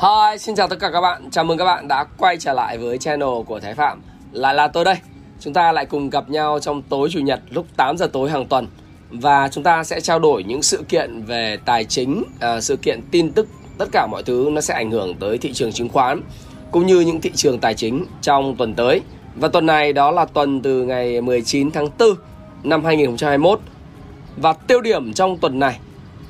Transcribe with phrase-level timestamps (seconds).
[0.00, 1.30] Hi, xin chào tất cả các bạn.
[1.30, 4.02] Chào mừng các bạn đã quay trở lại với channel của Thái Phạm.
[4.32, 4.94] Lại là tôi đây.
[5.40, 8.46] Chúng ta lại cùng gặp nhau trong tối chủ nhật lúc 8 giờ tối hàng
[8.46, 8.66] tuần
[9.10, 13.00] và chúng ta sẽ trao đổi những sự kiện về tài chính, à, sự kiện
[13.10, 13.48] tin tức,
[13.78, 16.20] tất cả mọi thứ nó sẽ ảnh hưởng tới thị trường chứng khoán
[16.70, 19.00] cũng như những thị trường tài chính trong tuần tới.
[19.36, 22.08] Và tuần này đó là tuần từ ngày 19 tháng 4
[22.62, 23.60] năm 2021.
[24.36, 25.78] Và tiêu điểm trong tuần này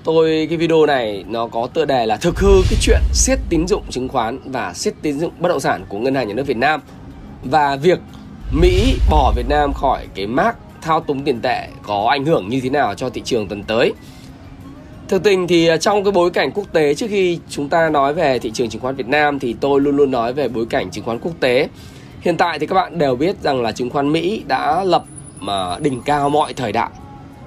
[0.05, 3.67] tôi, cái video này nó có tựa đề là thực hư cái chuyện siết tín
[3.69, 6.47] dụng chứng khoán và siết tín dụng bất động sản của ngân hàng nhà nước
[6.47, 6.81] Việt Nam
[7.45, 7.99] và việc
[8.53, 12.61] Mỹ bỏ Việt Nam khỏi cái mác thao túng tiền tệ có ảnh hưởng như
[12.61, 13.93] thế nào cho thị trường tuần tới.
[15.09, 18.15] Thực tình thì à, trong cái bối cảnh quốc tế, trước khi chúng ta nói
[18.15, 20.91] về thị trường chứng khoán Việt Nam thì tôi luôn luôn nói về bối cảnh
[20.91, 21.69] chứng khoán quốc tế.
[22.21, 25.05] Hiện tại thì các bạn đều biết rằng là chứng khoán Mỹ đã lập,
[25.39, 26.91] mà đỉnh cao mọi thời đại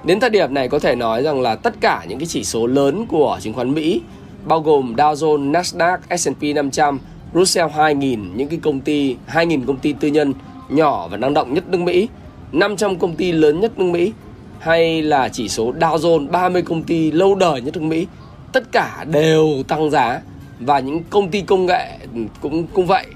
[0.04, 2.66] Đến thời điểm này có thể nói rằng là tất cả những cái chỉ số
[2.66, 4.00] lớn của chứng khoán Mỹ
[4.44, 6.98] bao gồm Dow Jones, Nasdaq, S&P 500,
[7.34, 10.34] Russell 2000, những cái công ty 2000 công ty tư nhân
[10.68, 12.08] nhỏ và năng động nhất nước Mỹ,
[12.52, 14.12] 500 công ty lớn nhất nước Mỹ
[14.58, 18.06] hay là chỉ số Dow Jones 30 công ty lâu đời nhất nước Mỹ,
[18.52, 20.20] tất cả đều tăng giá
[20.60, 21.98] và những công ty công nghệ
[22.40, 23.06] cũng cũng vậy.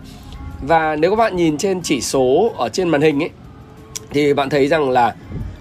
[0.63, 3.31] Và nếu các bạn nhìn trên chỉ số ở trên màn hình ấy
[4.11, 5.15] thì bạn thấy rằng là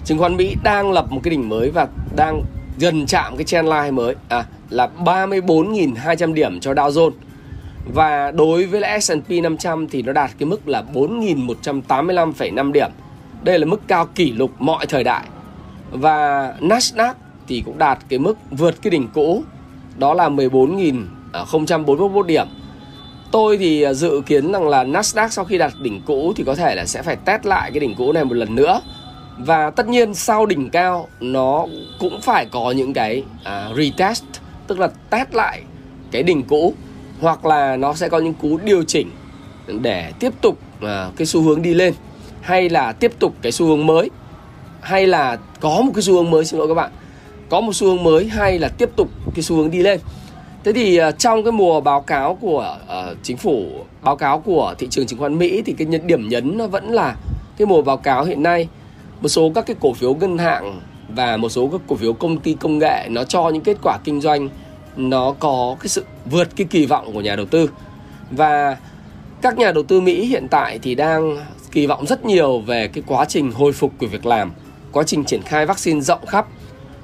[0.06, 2.42] chứng khoán Mỹ đang lập một cái đỉnh mới và đang
[2.80, 7.12] gần chạm cái trendline mới à, là 34.200 điểm cho Dow Jones
[7.94, 12.90] và đối với lại S&P 500 thì nó đạt cái mức là 4.185,5 điểm.
[13.44, 15.24] Đây là mức cao kỷ lục mọi thời đại.
[15.92, 17.14] Và Nasdaq
[17.48, 19.44] thì cũng đạt cái mức vượt cái đỉnh cũ
[19.98, 22.48] đó là 14.041 điểm.
[23.32, 26.76] Tôi thì dự kiến rằng là Nasdaq sau khi đạt đỉnh cũ thì có thể
[26.76, 28.82] là sẽ phải test lại cái đỉnh cũ này một lần nữa
[29.38, 31.66] và tất nhiên sau đỉnh cao nó
[32.00, 34.24] cũng phải có những cái à, retest
[34.68, 35.62] tức là test lại
[36.12, 36.74] cái đỉnh cũ
[37.22, 39.12] hoặc là nó sẽ có những cú điều chỉnh
[39.82, 41.94] để tiếp tục à, cái xu hướng đi lên
[42.42, 44.10] hay là tiếp tục cái xu hướng mới
[44.82, 46.92] hay là có một cái xu hướng mới xin lỗi các bạn
[47.50, 50.00] có một xu hướng mới hay là tiếp tục cái xu hướng đi lên.
[50.64, 53.66] Thế thì à, trong cái mùa báo cáo của à, chính phủ
[54.02, 57.16] báo cáo của thị trường chứng khoán Mỹ thì cái điểm nhấn nó vẫn là
[57.58, 58.68] cái mùa báo cáo hiện nay
[59.22, 62.40] một số các cái cổ phiếu ngân hàng và một số các cổ phiếu công
[62.40, 64.50] ty công nghệ nó cho những kết quả kinh doanh
[64.96, 67.70] nó có cái sự vượt cái kỳ vọng của nhà đầu tư.
[68.32, 68.78] Và
[69.42, 71.38] các nhà đầu tư Mỹ hiện tại thì đang
[71.72, 74.52] kỳ vọng rất nhiều về cái quá trình hồi phục của việc làm
[74.92, 76.48] quá trình triển khai vaccine rộng khắp.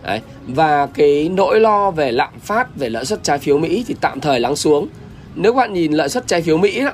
[0.04, 0.22] Đấy.
[0.48, 4.20] và cái nỗi lo về lạm phát về lợi suất trái phiếu Mỹ thì tạm
[4.20, 4.88] thời lắng xuống.
[5.36, 6.92] Nếu các bạn nhìn lợi suất trái phiếu Mỹ đó,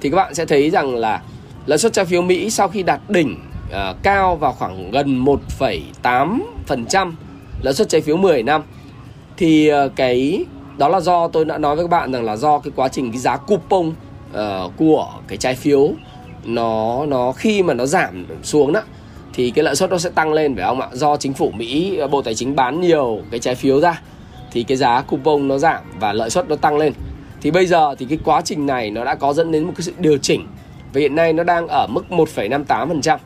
[0.00, 1.22] thì các bạn sẽ thấy rằng là
[1.66, 3.36] lợi suất trái phiếu Mỹ sau khi đạt đỉnh
[3.74, 7.12] uh, cao vào khoảng gần 1,8%
[7.62, 8.62] lãi suất trái phiếu 10 năm
[9.36, 10.44] thì uh, cái
[10.78, 13.12] đó là do tôi đã nói với các bạn rằng là do cái quá trình
[13.12, 13.94] cái giá coupon uh,
[14.76, 15.90] của cái trái phiếu
[16.44, 18.80] nó nó khi mà nó giảm xuống đó
[19.34, 20.88] thì cái lợi suất nó sẽ tăng lên phải không ạ?
[20.92, 24.00] Do chính phủ Mỹ Bộ Tài chính bán nhiều cái trái phiếu ra
[24.52, 26.92] thì cái giá coupon nó giảm và lợi suất nó tăng lên.
[27.40, 29.82] Thì bây giờ thì cái quá trình này nó đã có dẫn đến một cái
[29.82, 30.46] sự điều chỉnh
[30.92, 33.18] và hiện nay nó đang ở mức 1,58%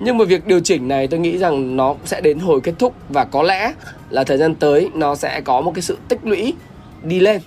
[0.00, 2.94] nhưng mà việc điều chỉnh này tôi nghĩ rằng nó sẽ đến hồi kết thúc
[3.08, 3.72] và có lẽ
[4.10, 6.54] là thời gian tới nó sẽ có một cái sự tích lũy
[7.02, 7.40] đi lên.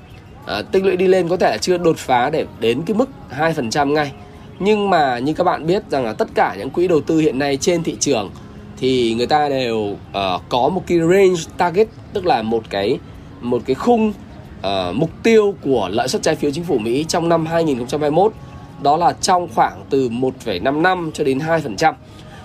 [0.45, 3.09] À, tích lũy đi lên có thể là chưa đột phá để đến cái mức
[3.38, 4.11] 2% ngay.
[4.59, 7.40] Nhưng mà như các bạn biết rằng là tất cả những quỹ đầu tư hiện
[7.40, 8.29] nay trên thị trường
[8.78, 12.99] thì người ta đều uh, có một cái range target tức là một cái
[13.41, 14.14] một cái khung
[14.59, 18.34] uh, mục tiêu của lợi suất trái phiếu chính phủ Mỹ trong năm 2021
[18.81, 21.93] đó là trong khoảng từ 1,55 cho đến 2%.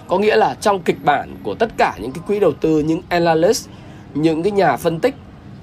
[0.08, 3.00] Có nghĩa là trong kịch bản của tất cả những cái quỹ đầu tư, những
[3.08, 3.68] analyst,
[4.14, 5.14] những cái nhà phân tích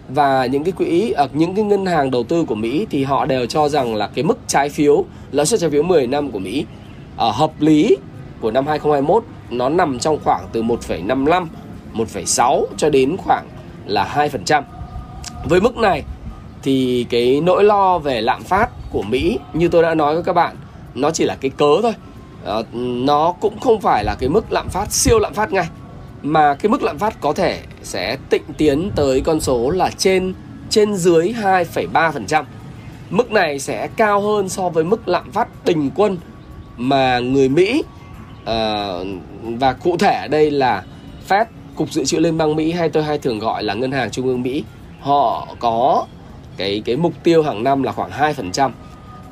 [0.10, 3.26] và những cái quỹ ở những cái ngân hàng đầu tư của Mỹ thì họ
[3.26, 6.40] đều cho rằng là cái mức trái phiếu lãi suất trái phiếu 10 năm của
[6.40, 6.66] Mỹ
[7.18, 7.98] ở hợp lý
[8.42, 11.46] của năm 2021 nó nằm trong khoảng từ 1,55
[11.94, 13.46] 1,6 cho đến khoảng
[13.86, 14.64] là 2%.
[15.50, 16.04] Với mức này
[16.64, 20.34] thì cái nỗi lo về lạm phát của Mỹ như tôi đã nói với các
[20.34, 20.56] bạn
[20.96, 21.94] nó chỉ là cái cớ thôi
[22.60, 22.66] uh,
[23.06, 25.68] nó cũng không phải là cái mức lạm phát siêu lạm phát ngay
[26.24, 30.34] mà cái mức lạm phát có thể sẽ tịnh tiến tới con số là trên
[30.70, 32.44] trên dưới 2,3%.
[33.10, 36.18] Mức này sẽ cao hơn so với mức lạm phát bình quân
[36.78, 37.84] mà người Mỹ
[38.42, 38.48] uh,
[39.44, 40.84] và cụ thể ở đây là
[41.30, 41.46] Fed,
[41.76, 44.28] Cục Dự trữ Liên bang Mỹ hay tôi hay thường gọi là Ngân hàng Trung
[44.28, 44.64] ương Mỹ,
[45.00, 46.06] họ có
[46.58, 48.72] cái cái mục tiêu hàng năm là khoảng 2%.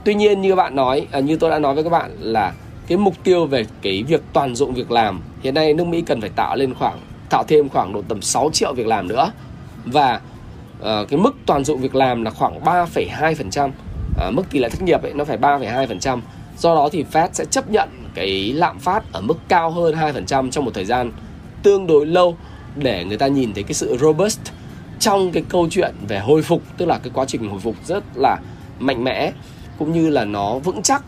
[0.04, 2.54] Tuy nhiên như các bạn nói, à, như tôi đã nói với các bạn là
[2.92, 6.22] cái mục tiêu về cái việc toàn dụng việc làm hiện nay nước Mỹ cần
[6.22, 7.00] phải tạo lên khoảng
[7.30, 9.32] tạo thêm khoảng độ tầm 6 triệu việc làm nữa.
[9.86, 10.22] Và
[10.80, 13.74] uh, cái mức toàn dụng việc làm là khoảng 3,2% uh,
[14.18, 16.20] ờ, mức tỷ lệ thất nghiệp ấy nó phải 3,2%
[16.58, 20.50] do đó thì Fed sẽ chấp nhận cái lạm phát ở mức cao hơn 2%
[20.52, 21.12] trong một thời gian
[21.64, 22.38] tương đối lâu
[22.76, 24.40] để người ta nhìn thấy cái sự robust
[25.00, 28.04] trong cái câu chuyện về hồi phục tức là cái quá trình hồi phục rất
[28.16, 28.38] là
[28.80, 29.32] mạnh mẽ
[29.78, 31.04] cũng như là nó vững chắc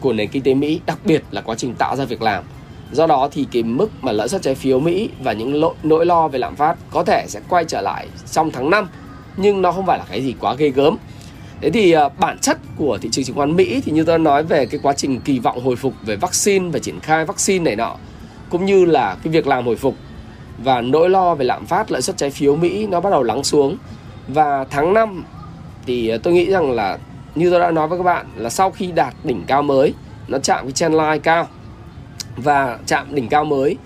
[0.00, 2.44] của nền kinh tế Mỹ, đặc biệt là quá trình tạo ra việc làm.
[2.92, 6.28] Do đó thì cái mức mà lãi suất trái phiếu Mỹ và những nỗi lo
[6.28, 8.88] về lạm phát có thể sẽ quay trở lại trong tháng 5
[9.36, 10.96] nhưng nó không phải là cái gì quá ghê gớm.
[11.60, 14.42] Thế thì à, bản chất của thị trường chứng khoán Mỹ thì như tôi nói
[14.42, 17.76] về cái quá trình kỳ vọng hồi phục về vaccine và triển khai vaccine này
[17.76, 17.96] nọ,
[18.50, 19.94] cũng như là cái việc làm hồi phục
[20.58, 23.44] và nỗi lo về lạm phát, lãi suất trái phiếu Mỹ nó bắt đầu lắng
[23.44, 23.76] xuống.
[24.28, 25.24] Và tháng 5
[25.86, 26.98] thì à, tôi nghĩ rằng là
[27.34, 29.94] như tôi đã nói với các bạn là sau khi đạt đỉnh cao mới
[30.28, 31.48] nó chạm cái trendline cao.
[32.36, 33.76] Và chạm đỉnh cao mới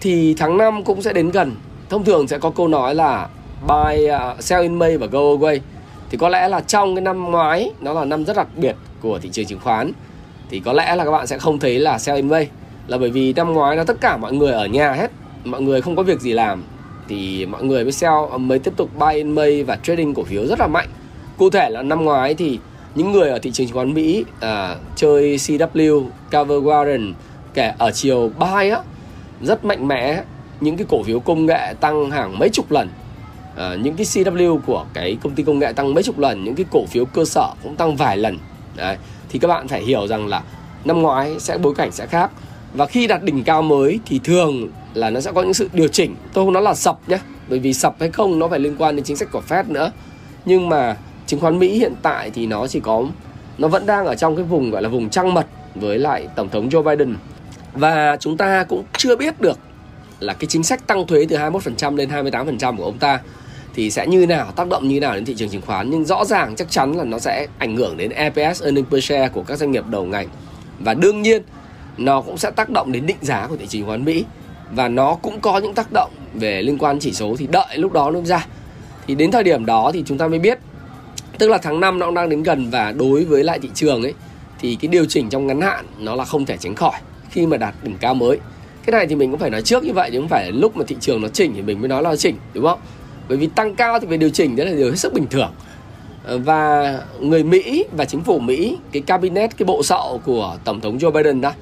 [0.00, 1.56] thì tháng 5 cũng sẽ đến gần.
[1.90, 3.28] Thông thường sẽ có câu nói là
[3.68, 5.58] buy uh, sell in May và go away.
[6.10, 9.18] Thì có lẽ là trong cái năm ngoái nó là năm rất đặc biệt của
[9.18, 9.92] thị trường chứng khoán.
[10.50, 12.48] Thì có lẽ là các bạn sẽ không thấy là sell in May.
[12.86, 15.10] Là bởi vì năm ngoái là tất cả mọi người ở nhà hết
[15.44, 16.64] mọi người không có việc gì làm.
[17.08, 20.24] Thì mọi người mới sell à, mới tiếp tục buy in May và trading cổ
[20.24, 20.88] phiếu rất là mạnh.
[21.38, 22.58] Cụ thể là năm ngoái thì
[22.94, 27.12] những người ở thị trường chứng khoán Mỹ à, chơi CW, Cover Warren
[27.54, 28.78] kể ở chiều buy á
[29.42, 30.22] rất mạnh mẽ.
[30.60, 32.88] Những cái cổ phiếu công nghệ tăng hàng mấy chục lần.
[33.56, 36.54] À, những cái CW của cái công ty công nghệ tăng mấy chục lần những
[36.54, 38.38] cái cổ phiếu cơ sở cũng tăng vài lần.
[38.76, 38.96] Đấy.
[39.28, 40.42] thì các bạn phải hiểu rằng là
[40.84, 42.30] năm ngoái sẽ bối cảnh sẽ khác.
[42.74, 45.88] Và khi đạt đỉnh cao mới thì thường là nó sẽ có những sự điều
[45.88, 46.14] chỉnh.
[46.32, 47.18] Tôi không nói là sập nhé
[47.48, 49.92] bởi vì sập hay không nó phải liên quan đến chính sách của Fed nữa.
[50.44, 50.96] Nhưng mà
[51.32, 53.04] chứng khoán Mỹ hiện tại thì nó chỉ có,
[53.58, 56.48] nó vẫn đang ở trong cái vùng gọi là vùng trăng mật với lại tổng
[56.48, 57.16] thống Joe Biden.
[57.72, 59.58] Và chúng ta cũng chưa biết được
[60.20, 63.20] là cái chính sách tăng thuế từ 21% lên 28% của ông ta
[63.74, 65.90] thì sẽ như nào, tác động như nào đến thị trường chứng khoán.
[65.90, 69.28] Nhưng rõ ràng chắc chắn là nó sẽ ảnh hưởng đến EPS earning per share
[69.28, 70.28] của các doanh nghiệp đầu ngành.
[70.78, 71.42] Và đương nhiên,
[71.98, 74.24] nó cũng sẽ tác động đến định giá của thị trường chứng khoán Mỹ.
[74.70, 77.92] Và nó cũng có những tác động về liên quan chỉ số thì đợi lúc
[77.92, 78.46] đó nó ra.
[79.06, 80.58] Thì đến thời điểm đó thì chúng ta mới biết
[81.38, 84.02] tức là tháng 5 nó cũng đang đến gần và đối với lại thị trường
[84.02, 84.14] ấy,
[84.60, 87.00] thì cái điều chỉnh trong ngắn hạn nó là không thể tránh khỏi
[87.30, 88.38] khi mà đạt đỉnh cao mới.
[88.84, 90.84] Cái này thì mình cũng phải nói trước như vậy, chứ không phải lúc mà
[90.88, 92.78] thị trường nó chỉnh thì mình mới nói là nó chỉnh, đúng không?
[93.28, 95.50] Bởi vì tăng cao thì về điều chỉnh đấy là điều hết sức bình thường.
[96.24, 100.80] Ờ, và người Mỹ và chính phủ Mỹ, cái cabinet, cái bộ sậu của tổng
[100.80, 101.52] thống Joe Biden đó,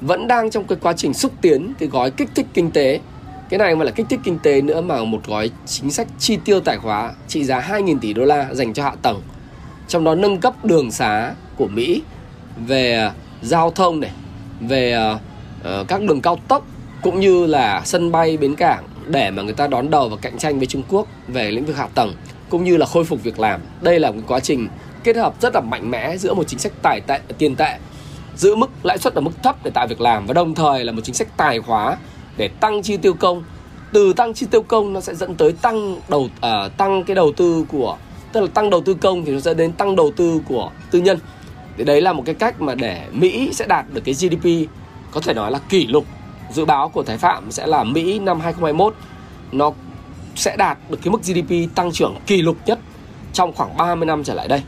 [0.00, 3.00] vẫn đang trong cái quá trình xúc tiến cái gói kích thích kinh tế
[3.48, 6.38] cái này mà là kích thích kinh tế nữa mà một gói chính sách chi
[6.44, 9.22] tiêu tài khóa trị giá 2.000 tỷ đô la dành cho hạ tầng
[9.88, 12.02] trong đó nâng cấp đường xá của Mỹ
[12.66, 13.12] về à,
[13.42, 14.10] giao thông này
[14.60, 16.66] về uh, các đường cao tốc
[17.02, 20.38] cũng như là sân bay bến cảng để mà người ta đón đầu và cạnh
[20.38, 22.14] tranh với Trung Quốc về lĩnh vực hạ tầng
[22.48, 23.60] cũng như là khôi phục việc làm.
[23.80, 24.68] Đây là một quá trình
[25.04, 27.78] kết hợp rất là mạnh mẽ giữa một chính sách tài tệ tiền tệ
[28.36, 30.92] giữ mức lãi suất ở mức thấp để tạo việc làm và đồng thời là
[30.92, 31.96] một chính sách tài khóa
[32.38, 33.42] để tăng chi tiêu công.
[33.92, 37.32] Từ tăng chi tiêu công nó sẽ dẫn tới tăng đầu uh, tăng cái đầu
[37.32, 37.96] tư của
[38.32, 40.98] tức là tăng đầu tư công thì nó sẽ đến tăng đầu tư của tư
[40.98, 41.18] nhân.
[41.76, 44.70] Thì đấy là một cái cách mà để Mỹ sẽ đạt được cái GDP
[45.10, 46.04] có thể nói là kỷ lục
[46.50, 48.94] dự báo của Thái Phạm sẽ là Mỹ năm 2021
[49.52, 49.72] nó
[50.34, 52.78] sẽ đạt được cái mức GDP tăng trưởng kỷ lục nhất
[53.32, 54.62] trong khoảng 30 năm trở lại đây.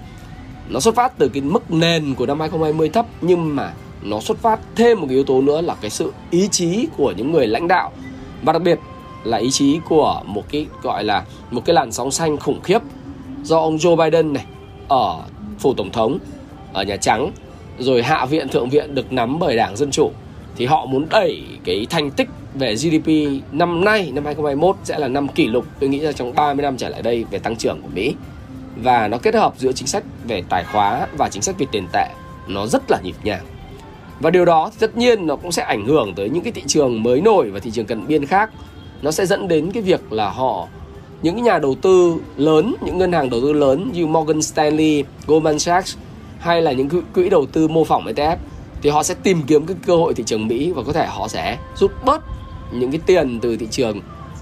[0.68, 3.72] Nó xuất phát từ cái mức nền của năm 2020 thấp nhưng mà
[4.02, 7.12] nó xuất phát thêm một cái yếu tố nữa là cái sự ý chí của
[7.16, 7.92] những người lãnh đạo.
[8.42, 8.78] Và đặc biệt
[9.24, 12.78] là ý chí của một cái gọi là một cái làn sóng xanh khủng khiếp
[13.42, 14.44] do ông Joe Biden này
[14.88, 15.22] ở
[15.58, 16.18] phủ tổng thống,
[16.72, 17.32] ở Nhà Trắng,
[17.78, 20.10] rồi hạ viện thượng viện được nắm bởi đảng Dân Chủ.
[20.56, 23.08] Thì họ muốn đẩy cái thành tích về GDP
[23.52, 25.64] năm nay, năm 2021 sẽ là năm kỷ lục.
[25.80, 28.14] Tôi nghĩ là trong 30 năm trở lại đây về tăng trưởng của Mỹ.
[28.76, 31.86] Và nó kết hợp giữa chính sách về tài khóa và chính sách về tiền
[31.92, 32.08] tệ.
[32.48, 33.44] Nó rất là nhịp nhàng
[34.20, 36.62] và điều đó thì tất nhiên nó cũng sẽ ảnh hưởng tới những cái thị
[36.66, 38.50] trường mới nổi và thị trường cận biên khác.
[39.02, 40.68] Nó sẽ dẫn đến cái việc là họ
[41.22, 45.58] những nhà đầu tư lớn những ngân hàng đầu tư lớn như Morgan Stanley, Goldman
[45.58, 45.96] Sachs
[46.38, 48.36] hay là những quỹ đầu tư mô phỏng ETF
[48.82, 51.28] thì họ sẽ tìm kiếm cái cơ hội thị trường Mỹ và có thể họ
[51.28, 52.22] sẽ rút bớt
[52.72, 54.00] những cái tiền từ thị trường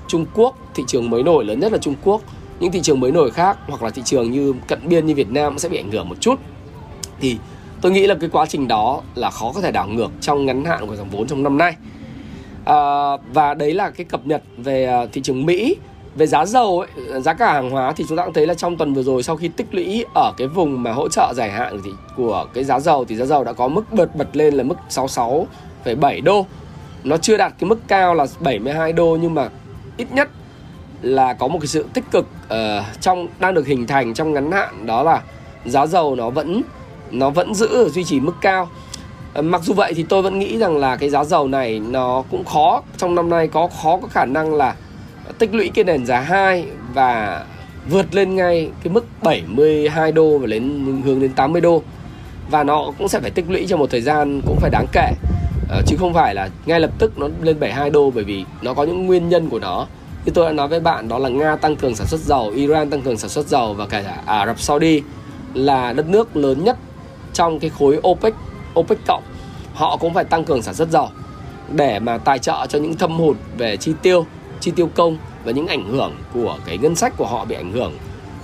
[0.08, 2.22] Trung Quốc, thị trường mới nổi lớn nhất là Trung Quốc.
[2.60, 5.30] Những thị trường mới nổi khác hoặc là thị trường như cận biên như Việt
[5.30, 6.40] Nam sẽ bị ảnh hưởng một chút.
[7.20, 7.38] Thì
[7.80, 10.64] tôi nghĩ là cái quá trình đó là khó có thể đảo ngược trong ngắn
[10.64, 11.76] hạn của dòng vốn trong năm nay.
[12.64, 12.76] À,
[13.32, 15.76] và đấy là cái cập nhật về à, thị trường Mỹ
[16.14, 18.76] về giá dầu ấy, giá cả hàng hóa thì chúng ta cũng thấy là trong
[18.76, 21.80] tuần vừa rồi sau khi tích lũy ở cái vùng mà hỗ trợ dài hạn
[21.84, 24.62] thì của cái giá dầu thì giá dầu đã có mức bật bật lên là
[24.62, 26.46] mức 66,7 đô.
[27.04, 29.48] Nó chưa đạt cái mức cao là 72 đô nhưng mà
[29.96, 30.28] ít nhất
[31.02, 34.52] là có một cái sự tích cực uh, trong đang được hình thành trong ngắn
[34.52, 34.86] hạn.
[34.86, 35.22] Đó là
[35.64, 36.62] giá dầu nó vẫn
[37.10, 38.68] nó vẫn giữ duy trì mức cao.
[39.34, 42.22] Ờ, mặc dù vậy thì tôi vẫn nghĩ rằng là cái giá dầu này nó
[42.30, 42.82] cũng khó.
[42.96, 44.74] Trong năm nay có khó có khả năng là
[45.38, 47.44] tích lũy cái nền giá 2 và
[47.90, 51.82] vượt lên ngay cái mức 72 đô và lên hướng đến 80 đô.
[52.50, 55.12] Và nó cũng sẽ phải tích lũy trong một thời gian cũng phải đáng kể.
[55.68, 58.74] Ờ, chứ không phải là ngay lập tức nó lên 72 đô bởi vì nó
[58.74, 59.86] có những nguyên nhân của nó.
[60.24, 62.90] Như tôi đã nói với bạn đó là Nga tăng cường sản xuất dầu, Iran
[62.90, 65.02] tăng cường sản xuất dầu và cả Ả Rập Saudi
[65.54, 66.76] là đất nước lớn nhất
[67.38, 68.34] trong cái khối OPEC
[68.80, 69.22] OPEC cộng,
[69.74, 71.08] họ cũng phải tăng cường sản xuất dầu
[71.72, 74.26] để mà tài trợ cho những thâm hụt về chi tiêu
[74.60, 77.72] chi tiêu công và những ảnh hưởng của cái ngân sách của họ bị ảnh
[77.72, 77.92] hưởng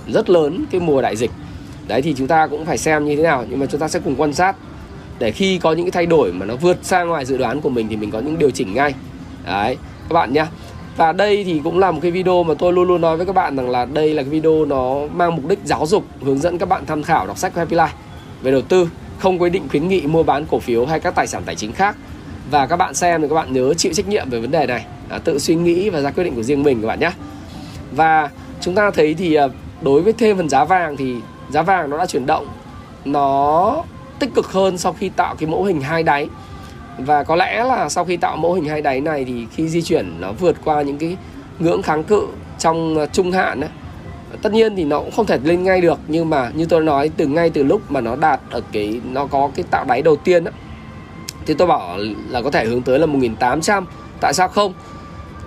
[0.07, 1.31] rất lớn cái mùa đại dịch.
[1.87, 3.99] Đấy thì chúng ta cũng phải xem như thế nào, nhưng mà chúng ta sẽ
[3.99, 4.55] cùng quan sát
[5.19, 7.69] để khi có những cái thay đổi mà nó vượt xa ngoài dự đoán của
[7.69, 8.93] mình thì mình có những điều chỉnh ngay.
[9.45, 9.77] Đấy,
[10.09, 10.45] các bạn nhé
[10.97, 13.35] và đây thì cũng là một cái video mà tôi luôn luôn nói với các
[13.35, 16.57] bạn rằng là đây là cái video nó mang mục đích giáo dục, hướng dẫn
[16.57, 17.87] các bạn tham khảo, đọc sách của Happy Life
[18.45, 21.27] về đầu tư không quy định khuyến nghị mua bán cổ phiếu hay các tài
[21.27, 21.95] sản tài chính khác.
[22.51, 24.85] Và các bạn xem thì các bạn nhớ chịu trách nhiệm về vấn đề này.
[25.09, 27.11] À, tự suy nghĩ và ra quyết định của riêng mình các bạn nhé.
[27.91, 28.29] Và
[28.61, 29.47] chúng ta thấy thì à,
[29.81, 31.15] đối với thêm phần giá vàng thì
[31.49, 32.47] giá vàng nó đã chuyển động
[33.05, 33.83] nó
[34.19, 36.27] tích cực hơn sau khi tạo cái mẫu hình hai đáy.
[36.97, 39.81] Và có lẽ là sau khi tạo mẫu hình hai đáy này thì khi di
[39.81, 41.17] chuyển nó vượt qua những cái
[41.59, 42.27] ngưỡng kháng cự
[42.59, 43.69] trong à, trung hạn ấy,
[44.41, 47.09] tất nhiên thì nó cũng không thể lên ngay được nhưng mà như tôi nói
[47.17, 50.15] từ ngay từ lúc mà nó đạt ở cái nó có cái tạo đáy đầu
[50.15, 50.51] tiên đó,
[51.45, 51.97] thì tôi bảo
[52.29, 53.85] là có thể hướng tới là 1800
[54.21, 54.73] tại sao không?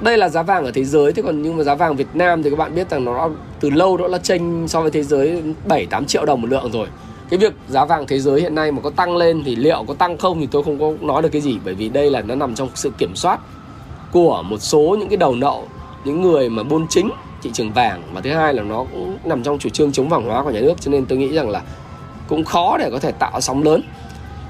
[0.00, 2.42] Đây là giá vàng ở thế giới thế còn nhưng mà giá vàng Việt Nam
[2.42, 3.30] thì các bạn biết rằng nó
[3.61, 6.73] từ lâu đó là chênh so với thế giới 7 8 triệu đồng một lượng
[6.73, 6.88] rồi.
[7.30, 9.95] Cái việc giá vàng thế giới hiện nay mà có tăng lên thì liệu có
[9.95, 12.35] tăng không thì tôi không có nói được cái gì bởi vì đây là nó
[12.35, 13.40] nằm trong sự kiểm soát
[14.12, 15.68] của một số những cái đầu nậu
[16.04, 17.11] những người mà buôn chính
[17.42, 20.25] thị trường vàng và thứ hai là nó cũng nằm trong chủ trương chống vàng
[20.25, 21.62] hóa của nhà nước, cho nên tôi nghĩ rằng là
[22.28, 23.83] cũng khó để có thể tạo sóng lớn.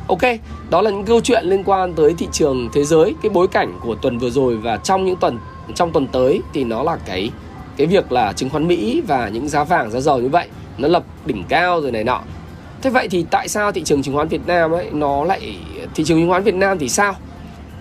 [0.09, 0.23] Ok,
[0.71, 3.79] đó là những câu chuyện liên quan tới thị trường thế giới, cái bối cảnh
[3.83, 5.39] của tuần vừa rồi và trong những tuần,
[5.75, 7.31] trong tuần tới thì nó là cái
[7.77, 10.89] cái việc là chứng khoán Mỹ và những giá vàng, giá dầu như vậy, nó
[10.89, 12.21] lập đỉnh cao rồi này nọ.
[12.83, 15.57] Thế vậy thì tại sao thị trường chứng khoán Việt Nam ấy, nó lại,
[15.95, 17.15] thị trường chứng khoán Việt Nam thì sao?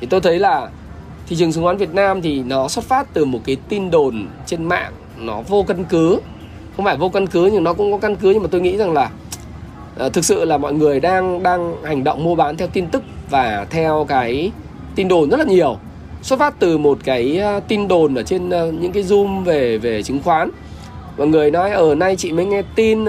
[0.02, 0.70] Thì tôi thấy là
[1.28, 4.28] thị trường chứng khoán Việt Nam thì nó xuất phát từ một cái tin đồn
[4.46, 6.20] trên mạng nó vô căn cứ.
[6.76, 8.78] Không phải vô căn cứ nhưng nó cũng có căn cứ nhưng mà tôi nghĩ
[8.78, 9.10] rằng là
[10.06, 13.04] uh, thực sự là mọi người đang đang hành động mua bán theo tin tức
[13.30, 14.52] và theo cái
[14.96, 15.78] tin đồn rất là nhiều.
[16.22, 19.78] Xuất phát từ một cái ờ, tin đồn ở trên ờ, những cái zoom về
[19.78, 20.50] về chứng khoán.
[21.18, 23.06] Mọi người nói ở nay chị mới nghe tin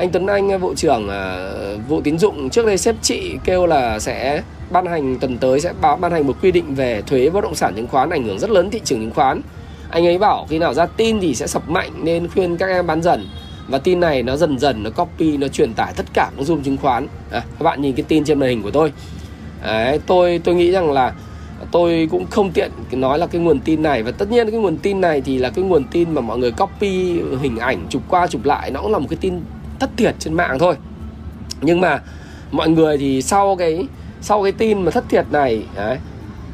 [0.00, 1.50] anh Tuấn Anh vụ trưởng à,
[1.88, 5.72] vụ tín dụng trước đây xếp chị kêu là sẽ ban hành tuần tới sẽ
[5.80, 8.38] báo ban hành một quy định về thuế bất động sản chứng khoán ảnh hưởng
[8.38, 9.40] rất lớn thị trường chứng khoán.
[9.90, 12.86] Anh ấy bảo khi nào ra tin thì sẽ sập mạnh nên khuyên các em
[12.86, 13.26] bán dần.
[13.68, 16.62] Và tin này nó dần dần nó copy nó truyền tải tất cả các zoom
[16.62, 17.06] chứng khoán.
[17.30, 18.92] À, các bạn nhìn cái tin trên màn hình của tôi.
[19.62, 21.12] Đấy, tôi tôi nghĩ rằng là
[21.72, 24.02] tôi cũng không tiện nói là cái nguồn tin này.
[24.02, 26.50] Và tất nhiên cái nguồn tin này thì là cái nguồn tin mà mọi người
[26.50, 29.40] copy hình ảnh chụp qua chụp lại nó cũng là một cái tin
[29.80, 30.74] thất thiệt trên mạng thôi.
[31.60, 32.00] Nhưng mà
[32.50, 33.86] mọi người thì sau cái
[34.20, 35.98] sau cái tin mà thất thiệt này đấy,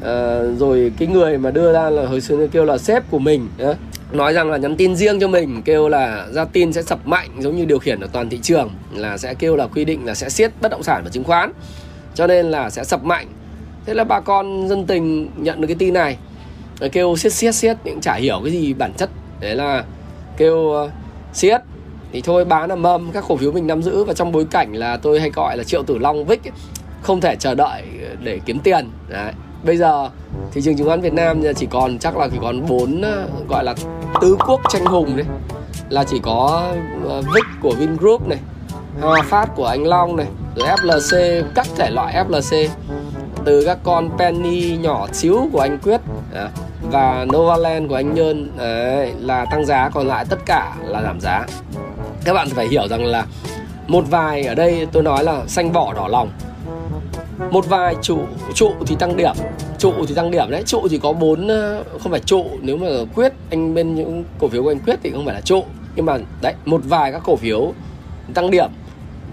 [0.03, 3.47] à, rồi cái người mà đưa ra là hồi xưa kêu là sếp của mình
[3.57, 3.75] đấy,
[4.11, 7.29] nói rằng là nhắn tin riêng cho mình kêu là ra tin sẽ sập mạnh
[7.39, 10.15] giống như điều khiển ở toàn thị trường là sẽ kêu là quy định là
[10.15, 11.51] sẽ siết bất động sản và chứng khoán
[12.15, 13.27] cho nên là sẽ sập mạnh.
[13.85, 16.17] Thế là bà con dân tình nhận được cái tin này
[16.91, 19.09] kêu siết siết siết nhưng chả hiểu cái gì bản chất.
[19.39, 19.83] Đấy là
[20.37, 20.91] kêu uh,
[21.33, 21.61] siết
[22.17, 24.03] thì thôi bán là mâm các cổ phiếu mình nắm giữ.
[24.03, 26.41] Và trong bối cảnh là tôi hay gọi là triệu tử long vích
[27.01, 27.83] không thể chờ đợi
[28.23, 28.89] để kiếm tiền.
[29.09, 29.31] Đấy.
[29.63, 30.09] Bây giờ
[30.51, 33.63] thị trường chứng khoán Việt Nam chỉ còn chắc là chỉ còn bốn ờ, gọi
[33.63, 33.75] là
[34.21, 35.25] tứ quốc tranh hùng đấy
[35.89, 36.67] là chỉ có
[37.07, 38.39] ờ, VIX của Vingroup này
[39.01, 42.67] Hòa Phát của anh Long này rồi FLC các thể loại FLC
[43.45, 46.01] từ các con penny nhỏ xíu của anh Quyết
[46.91, 51.19] và Novaland của anh Nhơn đấy, là tăng giá còn lại tất cả là giảm
[51.21, 51.45] giá
[52.27, 53.25] các bạn phải hiểu rằng là
[53.87, 56.29] một vài ở đây tôi nói là xanh vỏ đỏ lòng.
[57.51, 58.19] Một vài trụ
[58.53, 59.35] trụ thì tăng điểm
[59.77, 60.63] trụ thì tăng điểm đấy.
[60.65, 64.47] Trụ thì có bốn ờ, không phải trụ nếu mà quyết anh bên những cổ
[64.47, 65.63] phiếu của anh quyết thì không phải là trụ.
[65.95, 67.73] Nhưng mà đấy một vài các cổ phiếu
[68.33, 68.69] tăng điểm.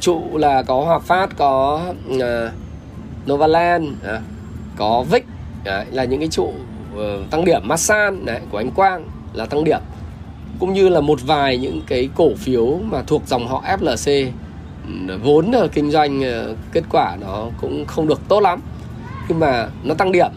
[0.01, 1.83] Trụ là có Hòa Phát có
[2.17, 2.23] uh,
[3.31, 4.23] Novaland uh,
[4.77, 5.27] có Vic.
[5.65, 6.53] Đấy, là những cái trụ
[6.95, 7.69] uh, tăng điểm.
[7.69, 9.81] Masan đấy, của anh Quang là tăng điểm
[10.59, 14.27] cũng như là một vài những cái cổ phiếu mà thuộc dòng họ FLC
[15.09, 18.61] ừ, vốn kinh doanh ờ, kết quả nó cũng không được tốt lắm
[19.29, 20.31] nhưng mà nó tăng điểm.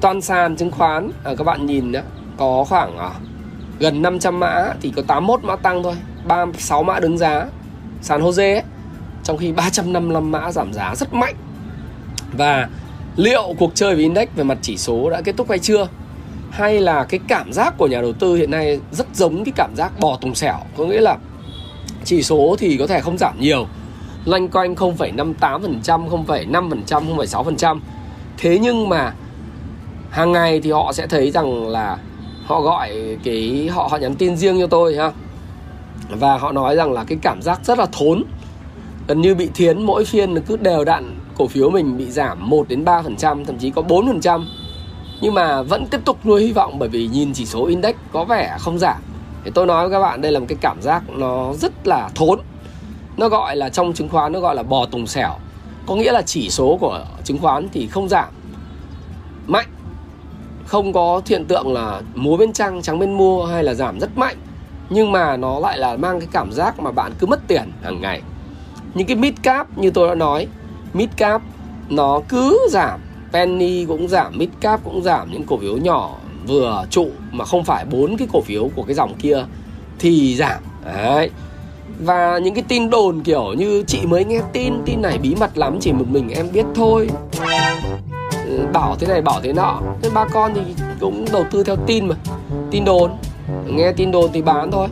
[0.00, 2.00] Toàn sàn chứng khoán ờ, các bạn nhìn đó,
[2.36, 3.10] có khoảng ờ,
[3.78, 5.94] gần 500 mã thì có 81 mã tăng thôi
[6.26, 7.46] 36 mã đứng giá.
[8.02, 8.62] Sàn Jose ấy,
[9.24, 11.34] trong khi 355 mã giảm giá rất mạnh.
[12.32, 12.68] Và
[13.16, 15.88] liệu cuộc chơi với index về mặt chỉ số đã kết thúc hay chưa?
[16.50, 19.76] Hay là cái cảm giác của nhà đầu tư hiện nay rất giống cái cảm
[19.76, 21.16] giác bò tùng xẻo có nghĩa là
[22.04, 23.66] chỉ số thì có thể không giảm nhiều
[24.24, 27.80] loanh quanh 0,58%, 0,5%, 0,6%.
[28.38, 29.12] Thế nhưng mà
[30.10, 31.98] hàng ngày thì họ sẽ thấy rằng là
[32.44, 35.12] họ gọi cái họ họ nhắn tin riêng cho tôi ha.
[36.10, 38.24] Và họ nói rằng là cái cảm giác rất là thốn.
[39.08, 42.68] Gần như bị thiến mỗi phiên cứ đều đặn cổ phiếu mình bị giảm 1
[42.68, 44.44] đến 3%, thậm chí có 4%.
[45.20, 48.24] Nhưng mà vẫn tiếp tục nuôi hy vọng bởi vì nhìn chỉ số index có
[48.24, 48.96] vẻ không giảm.
[49.44, 52.10] Thì tôi nói với các bạn đây là một cái cảm giác nó rất là
[52.14, 52.38] thốn.
[53.16, 55.34] Nó gọi là trong chứng khoán nó gọi là bò tùng xẻo.
[55.86, 58.28] Có nghĩa là chỉ số của chứng khoán thì không giảm.
[59.46, 59.68] Mạnh.
[60.66, 64.18] Không có hiện tượng là múa bên trăng, trắng bên mua hay là giảm rất
[64.18, 64.36] mạnh.
[64.90, 68.00] Nhưng mà nó lại là mang cái cảm giác mà bạn cứ mất tiền hàng
[68.00, 68.22] ngày.
[68.94, 70.46] Những cái mid cap như tôi đã nói,
[70.94, 71.42] mid cap
[71.88, 73.00] nó cứ giảm
[73.32, 76.10] penny cũng giảm mid cap cũng giảm những cổ phiếu nhỏ
[76.46, 79.44] vừa trụ mà không phải bốn cái cổ phiếu của cái dòng kia
[79.98, 80.62] thì giảm.
[80.84, 81.30] Đấy.
[82.00, 85.58] Và những cái tin đồn kiểu như chị mới nghe tin tin này bí mật
[85.58, 87.08] lắm chỉ một mình em biết thôi.
[88.46, 89.80] Ừ, bảo thế này bảo thế nọ.
[90.02, 90.60] Thế ba con thì
[91.00, 92.14] cũng đầu tư theo tin mà
[92.70, 93.10] tin đồn.
[93.66, 94.88] Nghe tin đồn thì bán thôi.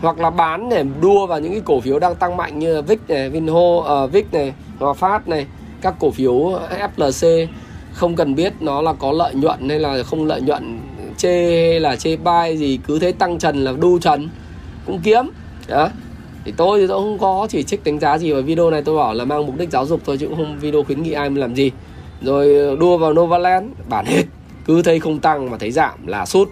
[0.00, 3.00] Hoặc là bán để đua vào những cái cổ phiếu đang tăng mạnh như Vic
[3.08, 5.46] này, Vinho, uh, Vic này, Hòa Phát này,
[5.80, 6.60] các cổ phiếu
[6.96, 7.46] FLC
[7.92, 10.80] không cần biết nó là có lợi nhuận hay là không lợi nhuận
[11.16, 14.28] chê hay là chê bai gì, cứ thế tăng trần là đu trần,
[14.86, 15.30] cũng kiếm.
[15.68, 15.88] Đó.
[16.44, 18.96] Thì tôi thì tôi không có chỉ trích đánh giá gì vào video này tôi
[18.96, 21.30] bảo là mang mục đích giáo dục thôi chứ cũng không video khuyến nghị ai
[21.30, 21.70] làm gì.
[22.22, 24.22] Rồi ờ, đua vào Novaland, bản hết.
[24.64, 26.48] Cứ thấy không tăng mà thấy giảm là sút.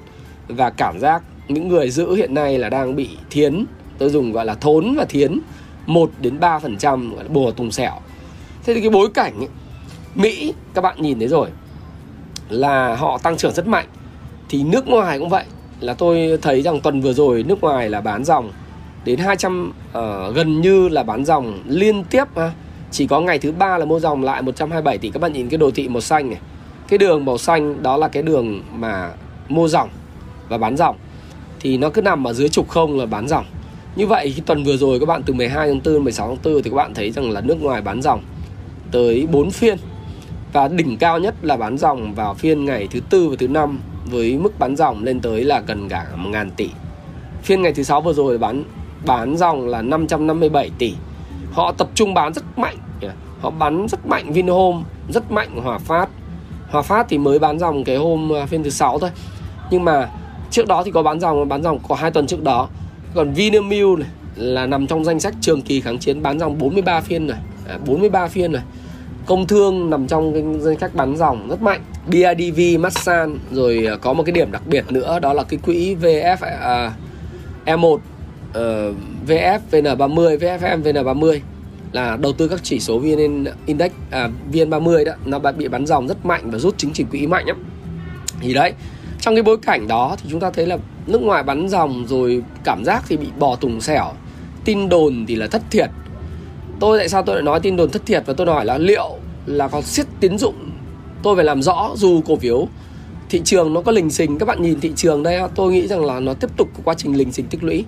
[0.49, 3.65] Và cảm giác những người giữ hiện nay là đang bị thiến.
[3.99, 5.41] Tôi dùng gọi là thốn và thiến.
[5.87, 7.93] 1 đến 3 phần trăm bùa tùng sẹo
[8.65, 9.49] thế thì cái bối cảnh ấy,
[10.15, 11.49] Mỹ các bạn nhìn thấy rồi
[12.49, 13.87] là họ tăng trưởng rất mạnh
[14.49, 15.45] thì nước ngoài cũng vậy
[15.81, 18.53] là tôi thấy rằng tuần vừa rồi nước ngoài là bán dòng
[19.05, 22.53] đến 200 uh, ờ, gần như là bán dòng liên tiếp ha.
[22.91, 25.59] Chỉ có ngày thứ ba là mua dòng lại 127 tỷ các bạn nhìn cái
[25.59, 26.39] đồ thị màu xanh này.
[26.89, 29.11] Cái đường màu xanh đó là cái đường mà
[29.49, 29.89] mua dòng
[30.49, 30.97] và bán dòng.
[31.61, 33.45] Thì nó cứ nằm ở dưới trục không là bán dòng.
[33.97, 36.63] Như vậy cái tuần vừa rồi các bạn từ 12 tháng 4 16 tháng 4
[36.63, 38.23] thì các bạn thấy rằng là nước ngoài bán dòng
[38.95, 39.79] tới 4 phiên.
[40.53, 43.81] Và đỉnh cao nhất là bán dòng vào phiên ngày thứ tư và thứ năm
[44.05, 46.71] với mức bán dòng lên tới là gần cả 1 ngàn tỷ.
[47.43, 48.65] Phiên ngày thứ sáu vừa rồi bán
[49.07, 50.95] bán dòng là 557 tỷ.
[51.53, 52.77] Họ tập trung bán rất mạnh
[53.45, 56.09] họ bán rất mạnh Vinhome rất mạnh Hòa Phát.
[56.71, 59.11] Hòa Phát thì mới bán dòng cái hôm à, phiên thứ sáu thôi.
[59.71, 60.09] Nhưng mà
[60.51, 62.69] trước đó thì có bán dòng bán dòng có hai tuần trước đó.
[63.15, 67.01] Còn Vinamilk này là nằm trong danh sách trường kỳ kháng chiến bán dòng 43
[67.01, 67.37] phiên rồi
[67.69, 68.63] à, 43 phiên rồi
[69.27, 71.81] công thương nằm trong cái danh sách bán dòng rất mạnh.
[72.07, 75.95] BIDV, Masan rồi à, có một cái điểm đặc biệt nữa đó là cái quỹ
[75.95, 76.93] VF à,
[77.67, 78.01] E1 uh,
[79.27, 81.39] VF VN30 VFM VN30
[81.93, 86.09] là đầu tư các chỉ số VN Index à, VN30 đó nó bị bắn dòng
[86.09, 87.65] rất mạnh và rút chứng chỉ quỹ mạnh lắm.
[88.41, 88.73] Thì đấy
[89.21, 92.43] trong cái bối cảnh đó thì chúng ta thấy là nước ngoài bắn dòng rồi
[92.65, 94.13] cảm giác thì bị bò tùng xẻo
[94.65, 95.91] tin đồn thì là thất thiệt
[96.81, 99.19] tôi tại sao tôi lại nói tin đồn thất thiệt và tôi hỏi là liệu
[99.47, 100.71] là có siết tín dụng?
[101.23, 102.69] Tôi phải làm rõ dù cổ phiếu
[103.31, 104.39] thị trường nó có lình xình.
[104.39, 107.17] Các bạn nhìn thị trường đây tôi nghĩ rằng là nó tiếp tục quá trình
[107.17, 107.85] lình xình tích lũy.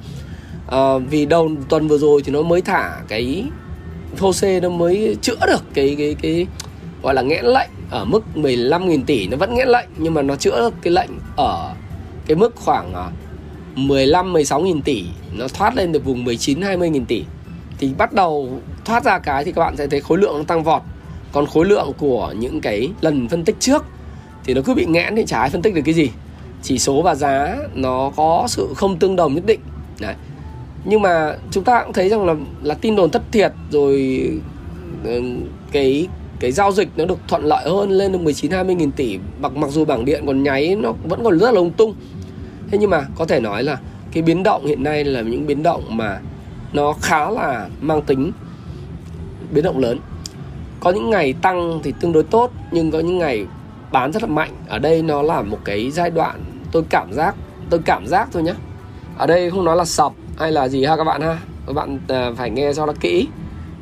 [0.66, 3.44] À, vì đầu tuần vừa rồi thì nó mới thả cái
[4.18, 6.46] HOSE nó mới chữa được cái cái cái
[7.03, 9.27] gọi là nghẽn lệnh ở mức 15.000 tỷ.
[9.27, 11.75] Nó vẫn nghẽn lệnh nhưng mà nó chữa được cái lệnh ở
[12.27, 13.11] cái mức khoảng ờ,
[13.75, 15.05] 15 16.000 tỷ.
[15.33, 17.25] Nó thoát lên được vùng 19 20.000 tỷ
[17.79, 18.49] thì bắt đầu
[18.85, 20.83] thoát ra cái thì các bạn sẽ thấy khối lượng nó tăng vọt.
[21.33, 23.85] Còn khối lượng của những cái lần phân tích trước
[24.45, 26.11] thì nó cứ bị nghẽn thì chả ai phân tích được cái gì.
[26.62, 29.61] Chỉ số và giá nó có sự không tương đồng nhất định.
[30.01, 30.15] Đấy.
[30.85, 34.31] Nhưng mà chúng ta cũng thấy rằng là là tin đồn thất thiệt rồi
[35.05, 35.23] ừ,
[35.73, 36.09] cái
[36.41, 39.19] cái giao dịch nó được thuận lợi hơn, lên được 19 20 nghìn tỷ.
[39.41, 41.95] Mặc mặc dù bảng điện còn nháy nó vẫn còn rất là lung tung.
[42.71, 43.79] Thế nhưng mà có thể nói là
[44.12, 46.21] cái biến động hiện nay là những biến động mà
[46.73, 48.33] nó khá là mang tính
[49.51, 49.99] biến động lớn.
[50.81, 53.47] Có những ngày tăng thì tương đối tốt, nhưng có những ngày
[53.93, 54.51] bán rất là mạnh.
[54.69, 57.35] Ở đây nó là một cái giai đoạn tôi cảm giác,
[57.71, 58.55] tôi cảm giác thôi nhé
[59.17, 61.39] ở đây không nói là sập hay là gì ha các bạn ha.
[61.67, 63.29] Các bạn à, phải nghe cho nó kỹ.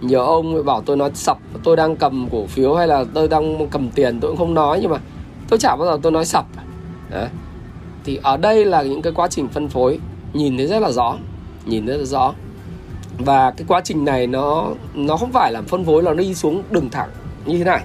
[0.01, 3.69] Nhiều ông bảo tôi nói sập, tôi đang cầm cổ phiếu hay là tôi đang
[3.71, 4.99] cầm tiền tôi cũng không nói nhưng mà
[5.49, 6.47] tôi chả bao giờ tôi nói sập.
[7.11, 7.29] Đấy.
[8.05, 9.99] thì ở đây là những cái quá trình phân phối,
[10.33, 11.17] nhìn thấy rất là rõ,
[11.67, 12.35] nhìn rất là rõ
[13.19, 16.35] và cái quá trình này nó nó không phải là phân phối là nó đi
[16.35, 17.09] xuống đường thẳng
[17.47, 17.85] như thế này.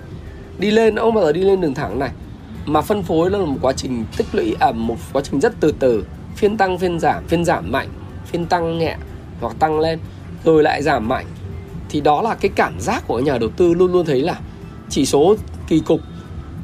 [0.58, 2.10] Đi lên nó không bao giờ đi lên đường thẳng này.
[2.66, 5.72] Mà phân phối là một quá trình tích lũy à một quá trình rất từ
[5.80, 6.06] từ.
[6.36, 7.88] Phiên tăng, phiên giảm phiên giảm mạnh,
[8.26, 8.98] phiên tăng nhẹ
[9.42, 10.00] hoặc tăng lên,
[10.44, 11.26] rồi lại giảm mạnh.
[11.90, 14.40] Thì đó là cái cảm giác của nhà đầu tư luôn luôn thấy là
[14.90, 15.36] chỉ số
[15.68, 16.02] kỳ cục.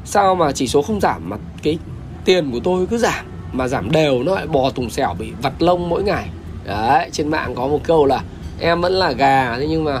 [0.04, 1.78] Sao mà chỉ số không giảm mà cái
[2.24, 5.52] tiền của tôi cứ giảm, mà giảm đều, nó lại bò tùng xẻo bị vặt
[5.58, 6.28] lông mỗi ngày.
[6.64, 8.22] Đấy, trên mạng có một câu là
[8.60, 10.00] em vẫn là gà, thế nhưng mà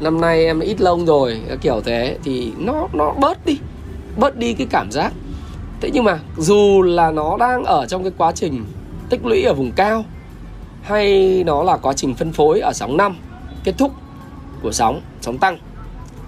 [0.00, 3.58] năm nay em ít lông rồi, kiểu thế, thì nó nó bớt đi
[4.16, 5.12] bớt đi cái cảm giác.
[5.80, 8.64] Thế nhưng mà dù là nó đang ở trong cái quá trình
[9.10, 10.04] tích lũy ở vùng cao,
[10.82, 13.16] hay nó là quá trình phân phối ở sóng 5
[13.64, 13.92] kết thúc
[14.62, 15.58] của sóng sóng tăng,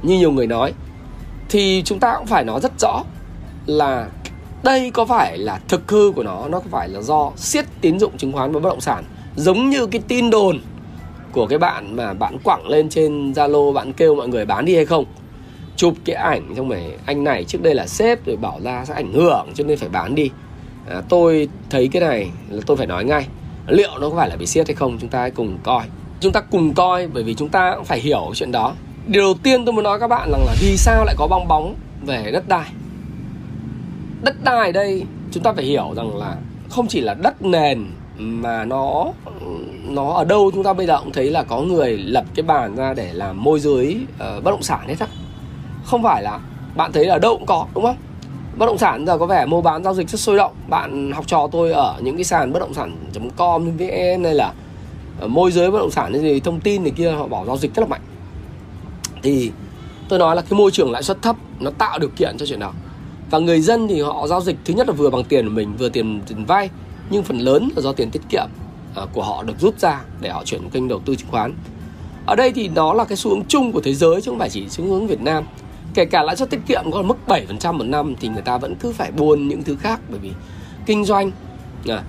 [0.02, 0.72] như nhiều người nói,
[1.48, 3.02] thì chúng ta cũng phải nói rất rõ
[3.66, 4.08] là
[4.62, 7.98] đây có phải là thực hư của nó nó có phải là do siết tín
[7.98, 9.04] dụng chứng khoán và bất động sản,
[9.36, 10.60] giống như cái tin đồn
[11.34, 14.74] của cái bạn mà bạn quẳng lên trên Zalo bạn kêu mọi người bán đi
[14.74, 15.04] hay không?
[15.76, 18.94] Chụp cái ảnh xong rồi anh này trước đây là sếp rồi bảo ra sẽ
[18.94, 20.30] ảnh hưởng cho nên phải bán đi.
[20.88, 23.26] À, tôi thấy cái này là tôi phải nói ngay
[23.68, 25.84] liệu nó có phải là bị siết hay không chúng ta hãy cùng coi.
[26.20, 28.74] Chúng ta cùng coi bởi vì chúng ta cũng phải hiểu chuyện đó.
[29.06, 31.48] Điều đầu tiên tôi muốn nói các bạn rằng là vì sao lại có bong
[31.48, 31.74] bóng
[32.06, 32.66] về đất đai?
[34.22, 36.36] Đất đai đây chúng ta phải hiểu rằng là
[36.70, 37.86] không chỉ là đất nền
[38.18, 39.04] mà nó
[39.88, 42.76] nó ở đâu chúng ta bây giờ cũng thấy là có người lập cái bàn
[42.76, 45.06] ra để làm môi giới uh, bất động sản hết á.
[45.84, 46.40] Không phải là
[46.76, 47.96] bạn thấy ở đâu cũng có đúng không?
[48.56, 50.52] Bất động sản giờ có vẻ mua bán giao dịch rất sôi động.
[50.68, 54.52] Bạn học trò tôi ở những cái sàn bất động sản.com vn này là
[55.26, 57.74] môi giới bất động sản cái gì thông tin này kia họ bảo giao dịch
[57.74, 58.00] rất là mạnh.
[59.22, 59.52] Thì
[60.08, 62.60] tôi nói là cái môi trường lãi suất thấp nó tạo điều kiện cho chuyện
[62.60, 62.72] đó.
[63.30, 65.76] Và người dân thì họ giao dịch thứ nhất là vừa bằng tiền của mình
[65.78, 66.70] vừa tiền tiền vay
[67.10, 68.46] nhưng phần lớn là do tiền tiết kiệm
[69.02, 71.54] uh, của họ được rút ra để họ chuyển kênh đầu tư chứng khoán.
[72.26, 74.50] Ở đây thì nó là cái xu hướng chung của thế giới chứ không phải
[74.50, 75.44] chỉ xu hướng Việt Nam.
[75.94, 78.74] Kể cả lãi suất tiết kiệm có mức 7% một năm thì người ta vẫn
[78.74, 80.30] cứ phải buôn những thứ khác bởi vì
[80.86, 81.30] kinh doanh
[81.88, 82.02] à,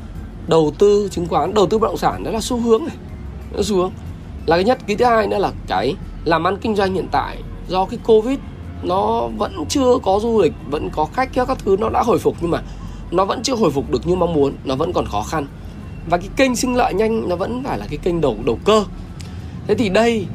[0.48, 2.96] đầu tư chứng khoán đầu tư bất động sản đó là xu hướng này.
[3.56, 3.92] Nó xu hướng.
[4.46, 4.80] Là cái nhất.
[4.88, 8.40] Cái thứ hai nữa là cái làm ăn kinh doanh hiện tại do cái covid
[8.84, 12.36] nó vẫn chưa có du lịch vẫn có khách các thứ nó đã hồi phục
[12.42, 12.62] nhưng mà
[13.16, 15.48] nó vẫn chưa hồi phục được như mong muốn, nó vẫn còn khó khăn.
[16.10, 18.84] Và cái kênh sinh lợi nhanh, nó vẫn phải là cái kênh đầu đầu cơ.
[19.68, 20.26] Thế thì đây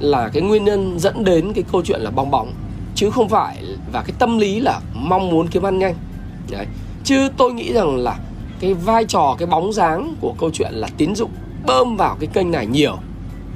[0.00, 2.52] là cái nguyên nhân dẫn đến cái câu chuyện là bong bóng,
[2.94, 5.94] chứ không phải và cái tâm lý là mong muốn kiếm ăn nhanh.
[6.50, 6.66] Đấy.
[7.04, 8.18] Chứ tôi nghĩ rằng là
[8.60, 11.30] cái vai trò, cái bóng dáng của câu chuyện là tín dụng
[11.66, 12.96] bơm vào cái kênh này nhiều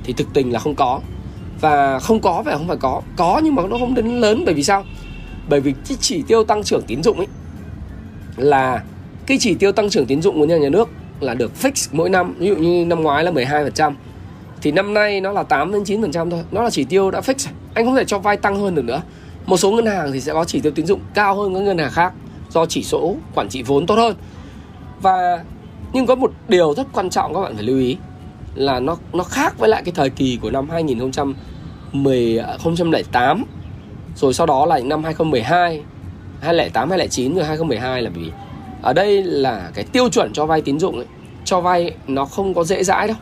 [0.05, 1.01] thì thực tình là không có.
[1.61, 4.55] Và không có phải không phải có có nhưng mà nó không đến lớn bởi
[4.55, 4.85] vì sao?
[5.49, 7.27] Bởi vì cái chỉ tiêu tăng trưởng tín dụng ấy
[8.37, 8.83] là
[9.27, 10.88] cái chỉ tiêu tăng trưởng tín dụng của nhà nhà nước
[11.21, 13.92] là được fix mỗi năm, ví dụ như năm ngoái là 12%
[14.62, 16.45] thì năm nay nó là 8 đến 9% thôi.
[16.51, 17.49] Nó là chỉ tiêu đã fix.
[17.75, 19.03] Anh không thể cho vay tăng hơn được nữa.
[19.47, 21.79] Một số ngân hàng thì sẽ có chỉ tiêu tín dụng cao hơn các ngân
[21.79, 22.12] hàng khác
[22.51, 24.16] do chỉ số quản trị vốn tốt hơn.
[25.01, 25.45] Và,
[25.92, 27.97] nhưng có một điều rất quan trọng các bạn phải lưu ý
[28.55, 31.37] là nó nó khác với lại cái thời kỳ của năm 2008
[33.12, 33.35] à,
[34.16, 35.83] rồi sau đó là năm 2012
[36.42, 38.31] 2008 2009 rồi 2012 là vì
[38.83, 41.07] ở đây là cái tiêu chuẩn cho vay tín dụng ấy,
[41.44, 43.16] cho vay nó không có dễ dãi đâu.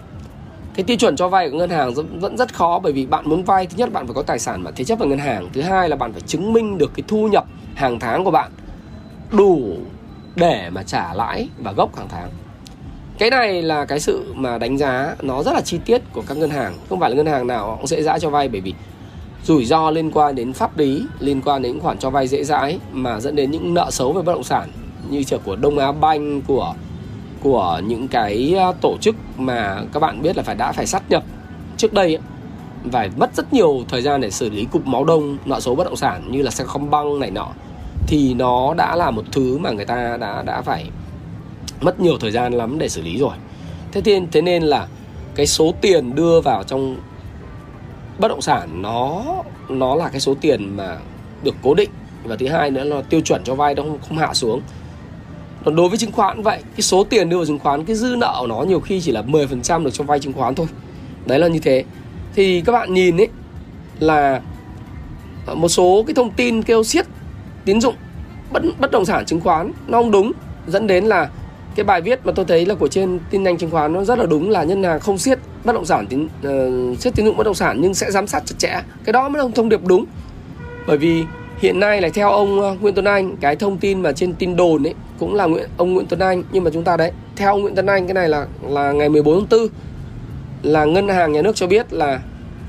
[0.74, 3.44] Cái tiêu chuẩn cho vay của ngân hàng vẫn rất khó bởi vì bạn muốn
[3.44, 5.48] vay thứ nhất bạn phải có tài sản mà thế chấp vào ngân hàng.
[5.52, 8.50] Thứ hai là bạn phải chứng minh được cái thu nhập hàng tháng của bạn
[9.30, 9.76] đủ
[10.36, 12.30] để mà trả lãi và gốc hàng tháng.
[13.18, 16.36] Cái này là cái sự mà đánh giá nó rất là chi tiết của các
[16.36, 16.74] ngân hàng.
[16.88, 18.74] Không phải là ngân hàng nào cũng dễ dãi cho vay bởi vì
[19.44, 22.78] rủi ro liên quan đến pháp lý, liên quan đến khoản cho vay dễ dãi
[22.92, 24.70] mà dẫn đến những nợ xấu về bất động sản,
[25.10, 26.74] như trường của Đông Á Banh, của
[27.42, 31.10] của những cái à, tổ chức mà các bạn biết là phải, đã phải sát
[31.10, 31.24] nhập
[31.76, 32.18] trước đây
[32.92, 35.84] phải mất rất nhiều thời gian để xử lý cục máu đông, nợ xấu bất
[35.84, 37.48] động sản như là Sacombank này nọ,
[38.06, 40.90] thì nó đã là một thứ mà người ta đã đã phải
[41.80, 43.34] mất nhiều thời gian lắm để xử lý rồi.
[43.92, 44.86] Thế nên thế nên là
[45.34, 46.96] cái số tiền đưa vào trong
[48.20, 49.24] bất động sản nó
[49.68, 50.98] nó là cái số tiền mà
[51.42, 51.90] được cố định.
[52.24, 54.60] Và thứ hai nữa là tiêu chuẩn cho vay nó không, không hạ xuống.
[55.64, 58.16] Còn đối với chứng khoán vậy cái số tiền đưa vào chứng khoán cái dư
[58.18, 60.66] nợ của nó nhiều khi chỉ là 10% được cho vay chứng khoán thôi.
[61.26, 61.84] Đấy là như thế.
[62.34, 63.28] Thì các bạn nhìn ấy
[63.98, 64.40] là
[65.46, 67.06] ờ, một số cái thông tin kêu siết
[67.64, 67.94] tín dụng
[68.50, 70.32] bất bất động sản chứng khoán nó không đúng
[70.66, 71.28] dẫn đến là
[71.74, 74.18] cái bài viết mà tôi thấy là của trên tin nhanh chứng khoán nó rất
[74.18, 77.36] là đúng là nhân hàng không siết bất động sản tín uh, siết tín dụng
[77.36, 78.82] bất động sản nhưng sẽ giám sát chặt chẽ.
[79.04, 80.04] Cái đó mới là thông điệp đúng.
[80.86, 81.24] Bởi vì
[81.58, 84.56] hiện nay là theo ông ờ, Nguyễn Tuấn Anh cái thông tin mà trên tin
[84.56, 86.42] đồn ấy cũng là Nguyễn, ông Nguyễn Tuấn Anh.
[86.52, 89.08] Nhưng mà chúng ta đấy theo ông Nguyễn Tuấn Anh cái này là là ngày
[89.08, 89.68] 14 tháng 4
[90.62, 92.20] là ngân hàng nhà nước cho biết là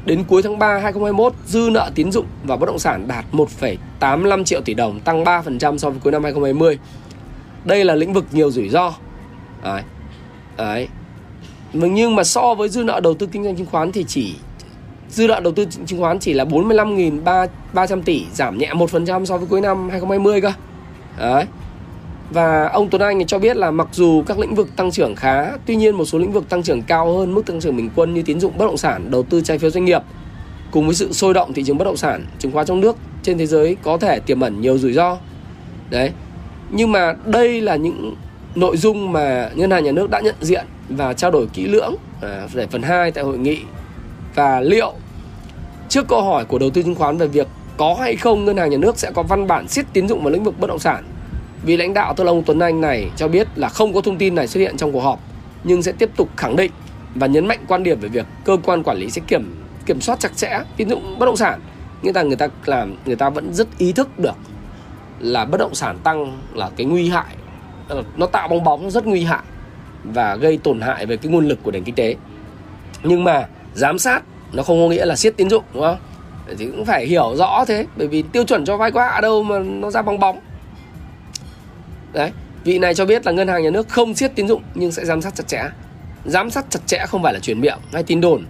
[0.05, 4.43] đến cuối tháng 3 2021 dư nợ tín dụng và bất động sản đạt 1,85
[4.43, 6.79] triệu tỷ đồng tăng 3% so với cuối năm 2020
[7.65, 8.93] đây là lĩnh vực nhiều rủi ro.
[9.63, 9.81] Đấy.
[10.57, 10.87] Đấy.
[11.73, 14.35] Nhưng mà so với dư nợ đầu tư kinh doanh chứng khoán thì chỉ
[15.09, 19.47] dư nợ đầu tư chứng khoán chỉ là 45.300 tỷ giảm nhẹ 1% so với
[19.47, 20.51] cuối năm 2020 cơ.
[21.19, 21.45] Đấy.
[22.29, 25.51] Và ông Tuấn Anh cho biết là mặc dù các lĩnh vực tăng trưởng khá,
[25.65, 28.13] tuy nhiên một số lĩnh vực tăng trưởng cao hơn mức tăng trưởng bình quân
[28.13, 30.01] như tín dụng bất động sản, đầu tư trái phiếu doanh nghiệp
[30.71, 33.37] cùng với sự sôi động thị trường bất động sản, chứng khoán trong nước trên
[33.37, 35.17] thế giới có thể tiềm ẩn nhiều rủi ro.
[35.89, 36.11] Đấy.
[36.71, 38.15] Nhưng mà đây là những
[38.55, 41.95] nội dung mà ngân hàng nhà nước đã nhận diện và trao đổi kỹ lưỡng
[42.21, 43.59] à, để phần 2 tại hội nghị
[44.35, 44.93] và liệu
[45.89, 48.69] trước câu hỏi của đầu tư chứng khoán về việc có hay không ngân hàng
[48.69, 51.03] nhà nước sẽ có văn bản siết tín dụng vào lĩnh vực bất động sản
[51.63, 54.17] vì lãnh đạo tôi là ông Tuấn Anh này cho biết là không có thông
[54.17, 55.19] tin này xuất hiện trong cuộc họp
[55.63, 56.71] nhưng sẽ tiếp tục khẳng định
[57.15, 59.55] và nhấn mạnh quan điểm về việc cơ quan quản lý sẽ kiểm
[59.85, 61.59] kiểm soát chặt chẽ tín dụng bất động sản.
[62.01, 64.35] Nghĩa là người ta làm người ta vẫn rất ý thức được
[65.21, 67.35] là bất động sản tăng là cái nguy hại
[68.17, 69.43] nó tạo bong bóng rất nguy hại
[70.03, 72.15] và gây tổn hại về cái nguồn lực của nền kinh tế.
[73.03, 75.97] Nhưng mà giám sát nó không có nghĩa là siết tín dụng, đúng không?
[76.57, 79.43] Thì cũng phải hiểu rõ thế, bởi vì tiêu chuẩn cho vay quá ở đâu
[79.43, 80.39] mà nó ra bong bóng
[82.13, 82.31] đấy,
[82.63, 85.05] vị này cho biết là ngân hàng nhà nước không siết tín dụng nhưng sẽ
[85.05, 85.63] giám sát chặt chẽ
[86.25, 88.45] giám sát chặt chẽ không phải là chuyển miệng, hay tin đồn,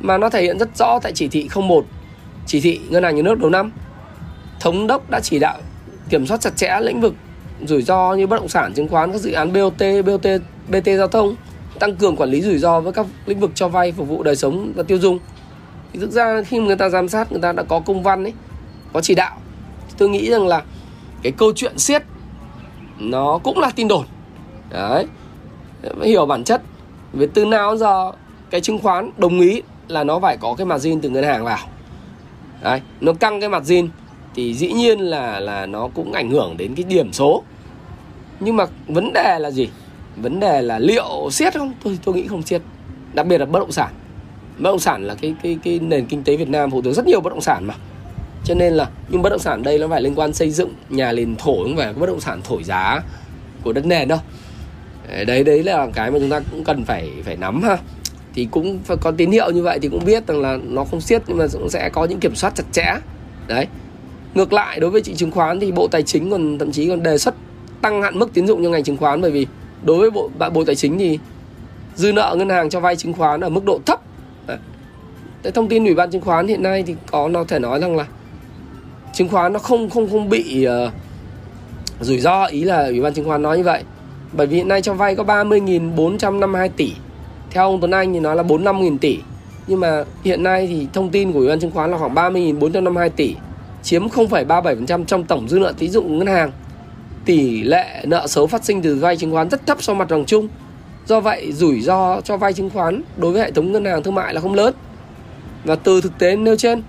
[0.00, 1.84] mà nó thể hiện rất rõ tại chỉ thị 01
[2.46, 3.72] chỉ thị ngân hàng nhà nước đầu năm
[4.60, 5.58] thống đốc đã chỉ đạo
[6.08, 7.14] kiểm soát chặt chẽ lĩnh vực
[7.66, 10.26] rủi ro như bất động sản, chứng khoán, các dự án BOT BOT
[10.68, 11.34] BT giao thông,
[11.78, 14.36] tăng cường quản lý rủi ro với các lĩnh vực cho vay phục vụ đời
[14.36, 15.18] sống và tiêu dùng.
[15.92, 18.32] Thì thực ra khi người ta giám sát, người ta đã có công văn ấy,
[18.92, 19.36] có chỉ đạo
[19.98, 20.62] tôi nghĩ rằng là
[21.22, 22.02] cái câu chuyện siết
[22.98, 24.06] nó cũng là tin đồn.
[24.70, 25.06] Đấy.
[25.98, 26.62] Phải hiểu bản chất.
[27.12, 28.12] Vì từ nào giờ
[28.50, 31.58] cái chứng khoán đồng ý là nó phải có cái margin từ ngân hàng vào.
[32.62, 32.80] Đấy.
[33.00, 33.88] Nó căng cái margin
[34.34, 37.42] thì dĩ nhiên là là nó cũng ảnh hưởng đến cái điểm số.
[38.40, 39.68] Nhưng mà vấn đề là gì?
[40.16, 41.72] Vấn đề là liệu siết không?
[41.84, 42.62] Tôi tôi nghĩ không siết.
[43.12, 43.92] Đặc biệt là bất động sản.
[44.58, 47.06] Bất động sản là cái cái cái nền kinh tế Việt Nam phụ thuộc rất
[47.06, 47.74] nhiều bất động sản mà.
[48.44, 51.12] Cho nên là, nhưng bất động sản đây nó phải liên quan xây dựng nhà
[51.12, 53.02] liền thổ, không phải bất động sản thổi giá
[53.64, 54.18] của đất nền đâu.
[55.26, 57.78] Đấy đấy là cái mà chúng ta cũng cần phải phải nắm ha.
[58.34, 61.00] Thì cũng phải có tín hiệu như vậy thì cũng biết rằng là nó không
[61.00, 62.94] siết nhưng mà cũng sẽ có những kiểm soát chặt chẽ.
[63.46, 63.66] Đấy
[64.34, 67.02] ngược lại đối với thị chứng khoán thì bộ tài chính còn thậm chí còn
[67.02, 67.34] đề xuất
[67.80, 69.46] tăng hạn mức tín dụng cho ngành chứng khoán bởi vì
[69.84, 71.18] đối với bộ bộ tài chính thì
[71.94, 74.00] dư nợ ngân hàng cho vay chứng khoán ở mức độ thấp.
[74.46, 74.58] Đấy.
[75.54, 78.06] thông tin ủy ban chứng khoán hiện nay thì có nó thể nói rằng là
[79.12, 80.92] chứng khoán nó không không không bị uh,
[82.00, 82.44] rủi ro.
[82.44, 83.82] Ý là ủy ban chứng khoán nói như vậy.
[84.32, 86.92] Bởi vì hiện nay cho vay có 30.452 tỷ.
[87.50, 89.18] Theo ông Tuấn Anh thì nói là 45.000 tỷ.
[89.66, 93.08] Nhưng mà hiện nay thì thông tin của ủy ban chứng khoán là khoảng 30.452
[93.08, 93.36] tỷ
[93.82, 96.52] chiếm 0,37% trong tổng dư nợ tín dụng ngân hàng
[97.24, 100.24] tỷ lệ nợ xấu phát sinh từ vay chứng khoán rất thấp so mặt bằng
[100.24, 100.48] chung
[101.06, 104.14] do vậy rủi ro cho vay chứng khoán đối với hệ thống ngân hàng thương
[104.14, 104.74] mại là không lớn
[105.64, 106.82] và từ thực tế nêu trên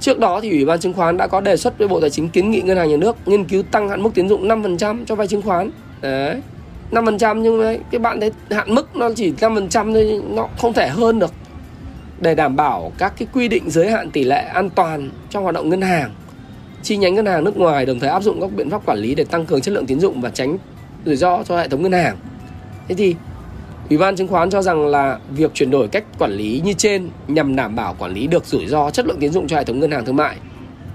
[0.00, 2.28] Trước đó thì Ủy ban chứng khoán đã có đề xuất với Bộ Tài chính
[2.28, 5.14] kiến nghị ngân hàng nhà nước nghiên cứu tăng hạn mức tín dụng 5% cho
[5.14, 5.70] vay chứng khoán.
[6.00, 6.42] Đấy.
[6.90, 10.88] 5% nhưng đấy, cái bạn thấy hạn mức nó chỉ 5% thôi nó không thể
[10.88, 11.32] hơn được.
[12.20, 15.54] Để đảm bảo các cái quy định giới hạn tỷ lệ an toàn trong hoạt
[15.54, 16.14] động ngân hàng,
[16.82, 19.14] chi nhánh ngân hàng nước ngoài đồng thời áp dụng các biện pháp quản lý
[19.14, 20.58] để tăng cường chất lượng tín dụng và tránh
[21.04, 22.16] rủi ro cho hệ thống ngân hàng.
[22.88, 23.14] Thế thì
[23.90, 27.08] Ủy ban chứng khoán cho rằng là việc chuyển đổi cách quản lý như trên
[27.28, 29.80] nhằm đảm bảo quản lý được rủi ro chất lượng tín dụng cho hệ thống
[29.80, 30.36] ngân hàng thương mại.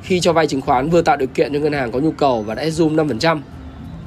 [0.04, 2.42] Khi cho vay chứng khoán vừa tạo điều kiện cho ngân hàng có nhu cầu
[2.42, 3.40] và đã hết zoom 5%,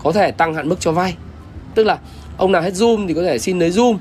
[0.04, 1.16] có thể tăng hạn mức cho vay.
[1.74, 1.98] Tức là
[2.36, 3.96] ông nào hết zoom thì có thể xin lấy zoom,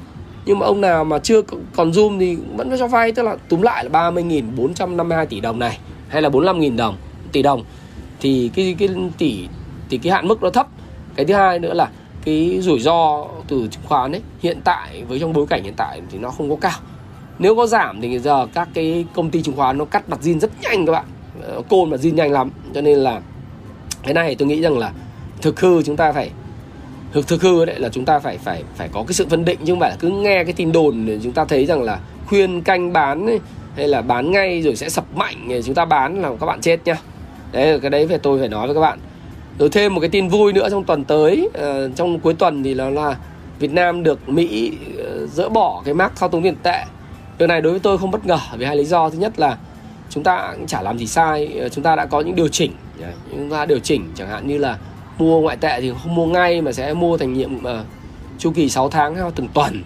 [0.47, 1.41] nhưng mà ông nào mà chưa
[1.75, 5.79] còn zoom thì vẫn cho vay, tức là túm lại là 30.452 tỷ đồng này
[6.09, 6.97] hay là 45.000 đồng
[7.31, 7.63] tỷ đồng.
[8.19, 9.47] Thì cái cái tỷ
[9.89, 10.67] thì cái hạn mức nó thấp.
[11.15, 11.89] Cái thứ hai nữa là
[12.25, 16.01] cái rủi ro từ chứng khoán ấy hiện tại với trong bối cảnh hiện tại
[16.11, 16.79] thì nó không có cao.
[17.39, 20.39] Nếu có giảm thì giờ các cái công ty chứng khoán nó cắt mặt zin
[20.39, 21.05] rất nhanh các bạn.
[21.41, 22.49] Ờ, côn mặt zin nhanh lắm.
[22.73, 23.21] Cho nên là
[24.03, 24.91] cái này tôi nghĩ rằng là
[25.41, 26.31] thực hư chúng ta phải
[27.11, 29.59] thực thực hư đấy là chúng ta phải phải phải có cái sự phân định
[29.65, 31.99] chứ không phải là cứ nghe cái tin đồn để chúng ta thấy rằng là
[32.27, 33.39] khuyên canh bán ấy,
[33.75, 36.61] hay là bán ngay rồi sẽ sập mạnh để chúng ta bán là các bạn
[36.61, 36.95] chết nhá.
[37.51, 38.99] Đấy cái đấy phải tôi phải nói với các bạn.
[39.59, 42.73] Rồi thêm một cái tin vui nữa trong tuần tới uh, trong cuối tuần thì
[42.73, 43.17] là là
[43.59, 46.83] Việt Nam được Mỹ uh, dỡ bỏ cái mác thao túng tiền tệ.
[47.37, 49.09] Điều này đối với tôi không bất ngờ vì hai lý do.
[49.09, 49.57] Thứ nhất là
[50.09, 52.71] chúng ta cũng chả làm gì sai ờ, chúng ta đã có những điều chỉnh.
[53.31, 54.77] Chúng ta điều chỉnh chẳng hạn như là
[55.17, 57.63] mua ngoại tệ thì không mua ngay mà sẽ mua thành nhiệm uh,
[58.37, 59.83] chu kỳ 6 tháng hay từng tuần.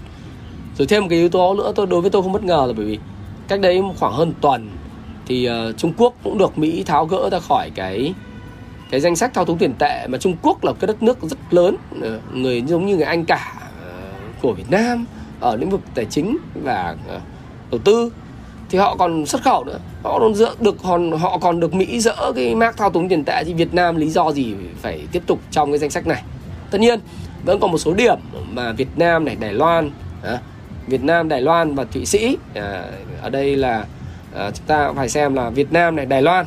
[0.77, 2.73] Rồi thêm một cái yếu tố nữa tôi đối với tôi không bất ngờ là
[2.77, 2.99] bởi vì
[3.47, 4.69] cách đấy khoảng hơn tuần
[5.25, 8.13] thì uh, Trung Quốc cũng được Mỹ tháo gỡ ra khỏi cái
[8.91, 11.37] cái danh sách thao túng tiền tệ mà Trung Quốc là cái đất nước rất
[11.51, 15.05] lớn uh, người giống như người anh cả uh, của Việt Nam
[15.39, 17.21] ở lĩnh vực tài chính và uh,
[17.71, 18.11] đầu tư
[18.71, 19.79] thì họ còn xuất khẩu nữa.
[20.03, 23.23] Họ còn dỡ được còn họ còn được Mỹ dỡ cái mác thao túng tiền
[23.23, 26.23] tệ thì Việt Nam lý do gì phải tiếp tục trong cái danh sách này?
[26.71, 26.99] Tất nhiên
[27.45, 28.17] vẫn còn một số điểm
[28.51, 29.91] mà Việt Nam này Đài Loan
[30.23, 30.39] à,
[30.87, 32.85] Việt Nam Đài Loan và Thụy Sĩ à,
[33.21, 33.85] ở đây là
[34.35, 36.45] à, chúng ta phải xem là Việt Nam này Đài Loan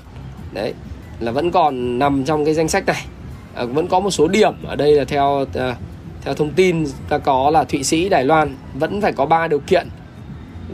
[0.52, 0.74] đấy
[1.20, 3.06] là vẫn còn nằm trong cái danh sách này.
[3.54, 5.76] À, vẫn có một số điểm ở đây là theo à,
[6.22, 9.60] theo thông tin ta có là Thụy Sĩ Đài Loan vẫn phải có ba điều
[9.60, 9.88] kiện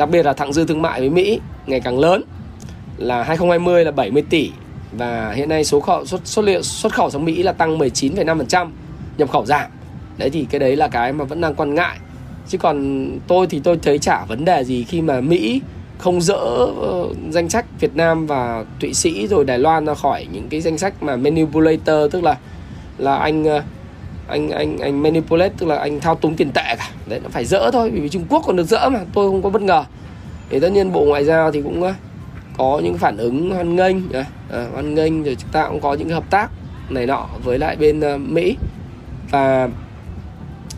[0.00, 2.22] đặc biệt là thặng dư thương mại với Mỹ ngày càng lớn
[2.96, 4.50] là 2020 là 70 tỷ
[4.92, 8.68] và hiện nay số khẩu xuất xuất liệu xuất khẩu sang Mỹ là tăng 19,5%,
[9.18, 9.70] nhập khẩu giảm.
[10.18, 11.98] Đấy thì cái đấy là cái mà vẫn đang quan ngại.
[12.48, 15.60] Chứ còn tôi thì tôi thấy chả vấn đề gì khi mà Mỹ
[15.98, 16.40] không dỡ
[16.80, 20.60] ờ, danh sách Việt Nam và Thụy Sĩ rồi Đài Loan ra khỏi những cái
[20.60, 22.36] danh sách mà manipulator tức là
[22.98, 23.62] là anh ờ,
[24.30, 26.90] anh anh anh manipulate tức là anh thao túng tiền tệ cả.
[27.06, 29.50] Đấy nó phải dỡ thôi vì Trung Quốc còn được dỡ mà tôi không có
[29.50, 29.84] bất ngờ.
[30.50, 31.92] Thì tất nhiên bộ ngoại giao thì cũng
[32.58, 34.24] có những phản ứng hoan nghênh à,
[34.72, 36.50] hoan nghênh rồi chúng ta cũng có những hợp tác
[36.88, 38.56] này nọ với lại bên uh, Mỹ.
[39.30, 39.68] Và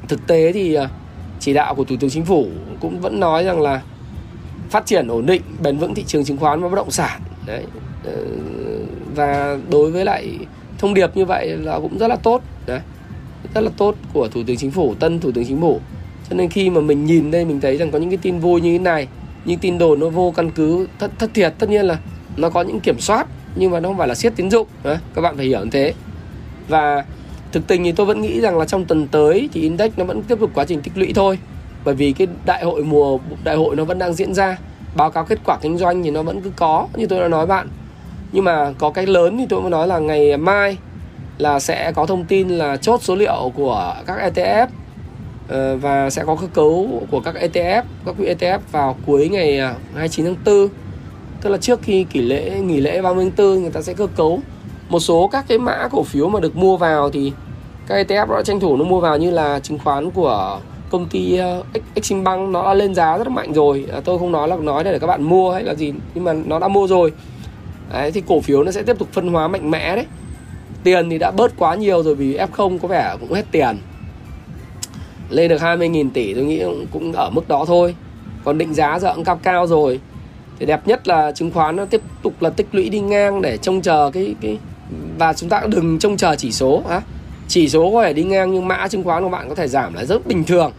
[0.08, 0.84] thực tế thì uh,
[1.40, 2.46] chỉ đạo của thủ tướng chính phủ
[2.80, 3.82] cũng vẫn nói rằng là
[4.70, 7.20] phát triển ổn định bền vững thị trường chứng khoán và bất động sản.
[7.46, 7.64] Đấy
[8.08, 8.14] uh,
[9.14, 10.38] và đối với lại
[10.78, 12.80] thông điệp như vậy là cũng rất là tốt đấy
[13.55, 15.81] rất là tốt của thủ tướng chính phủ tân thủ tướng chính phủ.
[16.31, 18.61] Cho nên khi mà mình nhìn đây mình thấy rằng có những cái tin vui
[18.61, 19.09] như thế này
[19.44, 21.98] những tin đồn nó vô căn cứ thất, thất thiệt tất nhiên là
[22.37, 23.26] nó có những kiểm soát
[23.57, 25.70] nhưng mà nó không phải là siết tín dụng đấy, các bạn phải hiểu như
[25.70, 25.94] thế.
[26.68, 27.05] Và
[27.52, 30.22] thực tình thì tôi vẫn nghĩ rằng là trong tuần tới thì index nó vẫn
[30.22, 31.38] tiếp tục quá trình tích lũy thôi.
[31.85, 34.59] Bởi vì cái đại hội mùa đại hội nó vẫn đang diễn ra
[34.96, 37.46] báo cáo kết quả kinh doanh thì nó vẫn cứ có như tôi đã nói
[37.46, 37.68] bạn.
[38.33, 40.76] Nhưng mà có cái lớn thì tôi mới nói là ngày mai
[41.38, 44.66] là sẽ có thông tin là chốt số liệu của các ETF
[45.49, 49.59] ờ, và sẽ có cơ cấu của các ETF, các quỹ ETF vào cuối ngày
[49.59, 50.68] à, 29 tháng 4.
[51.40, 54.07] Tức là trước khi kỷ lễ nghỉ lễ 30 tháng 4 người ta sẽ cơ
[54.07, 54.40] cấu
[54.88, 57.33] một số các cái mã cổ phiếu mà được mua vào thì
[57.87, 61.07] các ETF nó đã tranh thủ nó mua vào như là chứng khoán của công
[61.09, 61.62] ty ờ,
[61.95, 63.87] Exim Bank nó đã lên giá rất là mạnh rồi.
[63.92, 66.33] À, tôi không nói là nói để các bạn mua hay là gì nhưng mà
[66.33, 67.12] nó đã mua rồi.
[67.92, 70.07] Đấy, thì cổ phiếu nó sẽ tiếp tục phân hóa mạnh mẽ đấy
[70.85, 73.79] tiền thì đã bớt quá nhiều rồi vì F0 có vẻ cũng hết tiền.
[75.31, 77.95] Lên được 20.000 tỷ tôi nghĩ cũng ở mức đó thôi.
[78.45, 80.01] Còn định giá giờ cũng cao cao rồi.
[80.59, 83.57] Thì đẹp nhất là chứng khoán nó tiếp tục là tích lũy đi ngang để
[83.57, 84.59] trông chờ cái cái,
[85.18, 87.01] và chúng ta đừng trông chờ chỉ số á.
[87.49, 89.95] Chỉ số có thể đi ngang nhưng mã chứng khoán của bạn có thể giảm
[89.95, 90.73] là rất bình thường.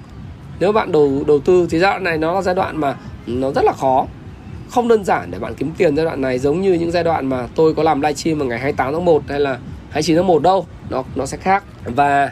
[0.60, 2.96] Nếu bạn đầu đầu tư thì giai đoạn này nó là giai đoạn mà
[3.28, 4.06] nó rất là khó.
[4.70, 7.26] Không đơn giản để bạn kiếm tiền giai đoạn này giống như những giai đoạn
[7.28, 9.58] mà tôi có làm livestream vào ngày 28 tháng 1 hay là
[9.94, 11.64] 29 tháng 1 đâu nó nó sẽ khác.
[11.86, 12.32] Và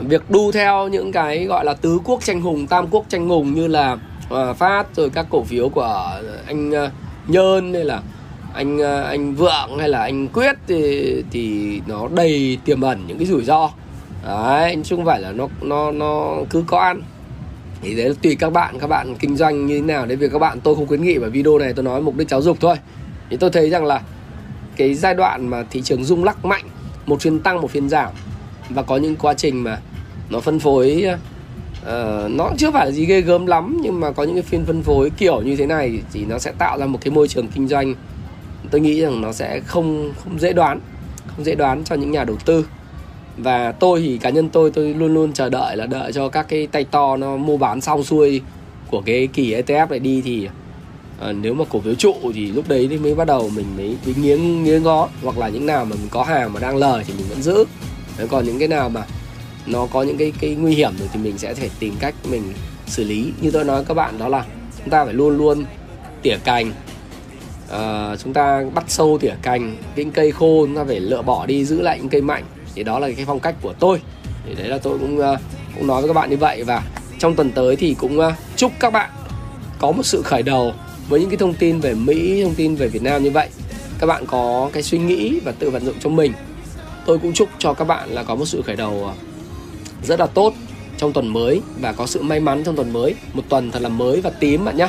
[0.00, 3.54] việc đu theo những cái gọi là tứ quốc tranh hùng tam quốc tranh hùng
[3.54, 3.96] như là
[4.28, 6.90] ờ, uh, phát rồi các cổ phiếu của anh uh,
[7.26, 8.02] nhơn hay là
[8.54, 13.18] anh uh, anh vượng hay là anh quyết thì thì nó đầy tiềm ẩn những
[13.18, 13.70] cái rủi ro.
[14.24, 17.02] Đấy chứ không phải là nó nó nó cứ có ăn.
[17.82, 20.06] Thì đấy là tùy các bạn các bạn kinh doanh như thế nào.
[20.06, 22.28] Đấy việc các bạn tôi không khuyến nghị và video này tôi nói mục đích
[22.28, 22.76] giáo dục thôi.
[23.30, 24.00] Thì tôi thấy rằng là
[24.76, 26.64] cái giai đoạn mà thị trường rung lắc mạnh
[27.08, 28.12] một phiên tăng một phiên giảm.
[28.70, 29.80] Và có những quá trình mà
[30.30, 31.04] nó phân phối
[31.82, 34.64] uh, nó chưa phải là gì ghê gớm lắm nhưng mà có những cái phiên
[34.64, 37.48] phân phối kiểu như thế này thì nó sẽ tạo ra một cái môi trường
[37.48, 37.94] kinh doanh.
[38.70, 40.80] Tôi nghĩ rằng nó sẽ không không dễ đoán
[41.26, 42.66] không dễ đoán cho những nhà đầu tư.
[43.36, 46.48] Và tôi thì cá nhân tôi tôi luôn luôn chờ đợi là đợi cho các
[46.48, 48.40] cái tay to nó mua bán xong xuôi
[48.90, 50.48] của cái kỳ ETF này đi thì
[51.20, 53.96] à, nếu mà cổ phiếu trụ thì lúc đấy thì mới bắt đầu mình mới,
[54.04, 55.08] mới nghiêng nghiêng ngó.
[55.22, 57.64] Hoặc là những nào mà mình có hàng mà đang lời thì mình vẫn giữ.
[58.18, 59.02] Đấy, còn những cái nào mà
[59.66, 62.42] nó có những cái cái nguy hiểm rồi thì mình sẽ phải tìm cách mình
[62.86, 63.32] xử lý.
[63.40, 64.44] Như tôi nói các bạn đó là
[64.78, 65.64] chúng ta phải luôn luôn
[66.22, 66.72] tỉa cành.
[67.70, 71.46] À, chúng ta bắt sâu tỉa cành những cây khô chúng ta phải lựa bỏ
[71.46, 72.44] đi giữ lại những cây mạnh.
[72.74, 74.00] Thì đó là cái phong cách của tôi.
[74.46, 75.40] Thì đấy là tôi cũng uh,
[75.74, 76.64] cũng nói với các bạn như vậy.
[76.64, 76.82] Và
[77.18, 79.10] trong tuần tới thì cũng uh, chúc các bạn
[79.78, 80.72] có một sự khởi đầu
[81.08, 83.48] với những cái thông tin về Mỹ, thông tin về Việt Nam như vậy.
[83.98, 86.32] Các bạn có cái suy nghĩ và tự vận dụng cho mình.
[87.06, 89.14] Tôi cũng chúc cho các bạn là có một sự khởi đầu ờ,
[90.02, 90.54] rất là tốt
[90.98, 93.88] trong tuần mới và có sự may mắn trong tuần mới một tuần thật là
[93.88, 94.88] mới và tím bạn nhé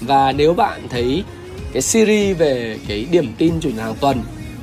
[0.00, 1.24] và nếu bạn thấy
[1.72, 4.22] cái series về cái điểm tin chủ nhà hàng tuần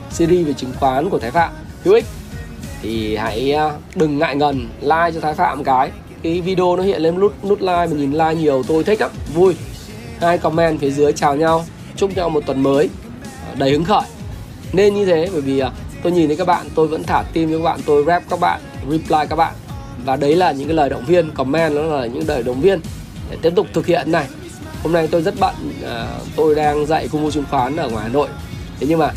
[0.10, 1.54] series về chứng khoán của Thái Phạm
[1.84, 2.06] hữu ích
[2.82, 5.92] thì hãy ờ, đừng ngại ngần like cho Thái Phạm cái
[6.24, 9.12] cái video nó hiện lên nút nút like mình nhìn like nhiều tôi thích lắm
[9.34, 9.56] vui
[10.20, 12.90] hai comment phía dưới chào nhau chúc nhau một tuần mới.
[13.58, 14.02] Đầy hứng khởi.
[14.74, 15.72] Nên như thế bởi vì à,
[16.04, 18.40] tôi nhìn thấy các bạn tôi vẫn thả tim cho các bạn tôi rep các
[18.40, 19.54] bạn reply các bạn.
[20.06, 22.80] Và đấy là những cái lời động viên comment nó là những lời động viên
[23.32, 24.28] để tiếp tục thực hiện này.
[24.84, 25.56] Hôm nay tôi rất bận
[25.86, 28.28] à, tôi đang dạy công vụ chứng khoán ở ngoài hà nội.
[28.80, 29.12] Thế nhưng mà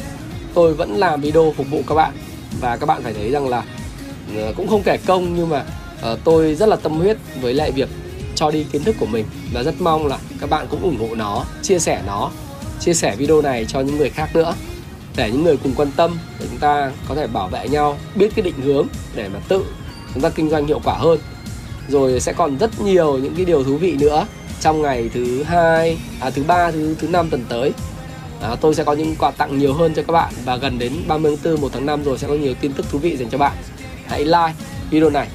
[0.54, 2.12] tôi vẫn làm video phục vụ các bạn.
[2.60, 3.62] Và các bạn phải thấy rằng là
[4.36, 5.64] à, cũng không kể công nhưng mà
[6.02, 7.88] à, tôi rất là tâm huyết với lại việc
[8.38, 11.14] cho đi kiến thức của mình và rất mong là các bạn cũng ủng hộ
[11.14, 12.30] nó chia sẻ nó
[12.80, 14.54] chia sẻ video này cho những người khác nữa
[15.16, 18.28] để những người cùng quan tâm để chúng ta có thể bảo vệ nhau biết
[18.36, 19.64] cái định hướng để mà tự
[20.14, 21.18] chúng ta kinh doanh hiệu quả hơn.
[21.88, 24.26] Rồi sẽ còn rất nhiều những cái điều thú vị nữa
[24.60, 27.72] trong ngày thứ hai à, thứ ba thứ thứ năm tuần tới.
[28.42, 30.92] À, tôi sẽ có những quà tặng nhiều hơn cho các bạn và gần đến
[31.08, 33.30] 30 tháng 4 1 tháng 5 rồi sẽ có nhiều tin tức thú vị dành
[33.30, 33.56] cho bạn.
[34.06, 34.52] Hãy like
[34.90, 35.28] video này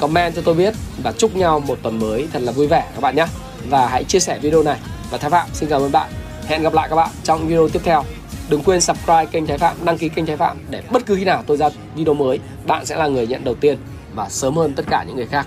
[0.00, 3.00] comment cho tôi biết và chúc nhau một tuần mới thật là vui vẻ các
[3.00, 3.26] bạn nhé.
[3.68, 4.78] Và hãy chia sẻ video này.
[5.10, 6.10] Và Thái Phạm xin cảm ơn bạn.
[6.46, 8.04] Hẹn gặp lại các bạn trong video tiếp theo.
[8.48, 11.24] Đừng quên subscribe kênh Thái Phạm đăng ký kênh Thái Phạm để bất cứ khi
[11.24, 13.78] nào tôi ra video mới bạn sẽ là người nhận đầu tiên
[14.14, 15.46] và sớm hơn tất cả những người khác.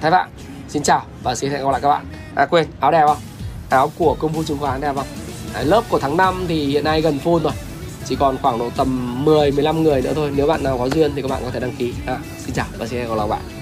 [0.00, 0.28] Thái Phạm
[0.68, 2.06] xin chào và xin hẹn gặp lại các bạn.
[2.34, 3.16] À quên áo đẹp không?
[3.70, 5.06] Áo của công vụ chứng khoán đẹp không?
[5.54, 7.52] À, lớp của tháng 5 thì hiện nay gần full rồi.
[8.04, 10.30] Chỉ còn khoảng độ tầm 10 15 người nữa thôi.
[10.36, 11.94] Nếu bạn nào có duyên thì các bạn có thể đăng ký.
[12.06, 13.61] À, xin chào và xin hẹn gặp lại các bạn.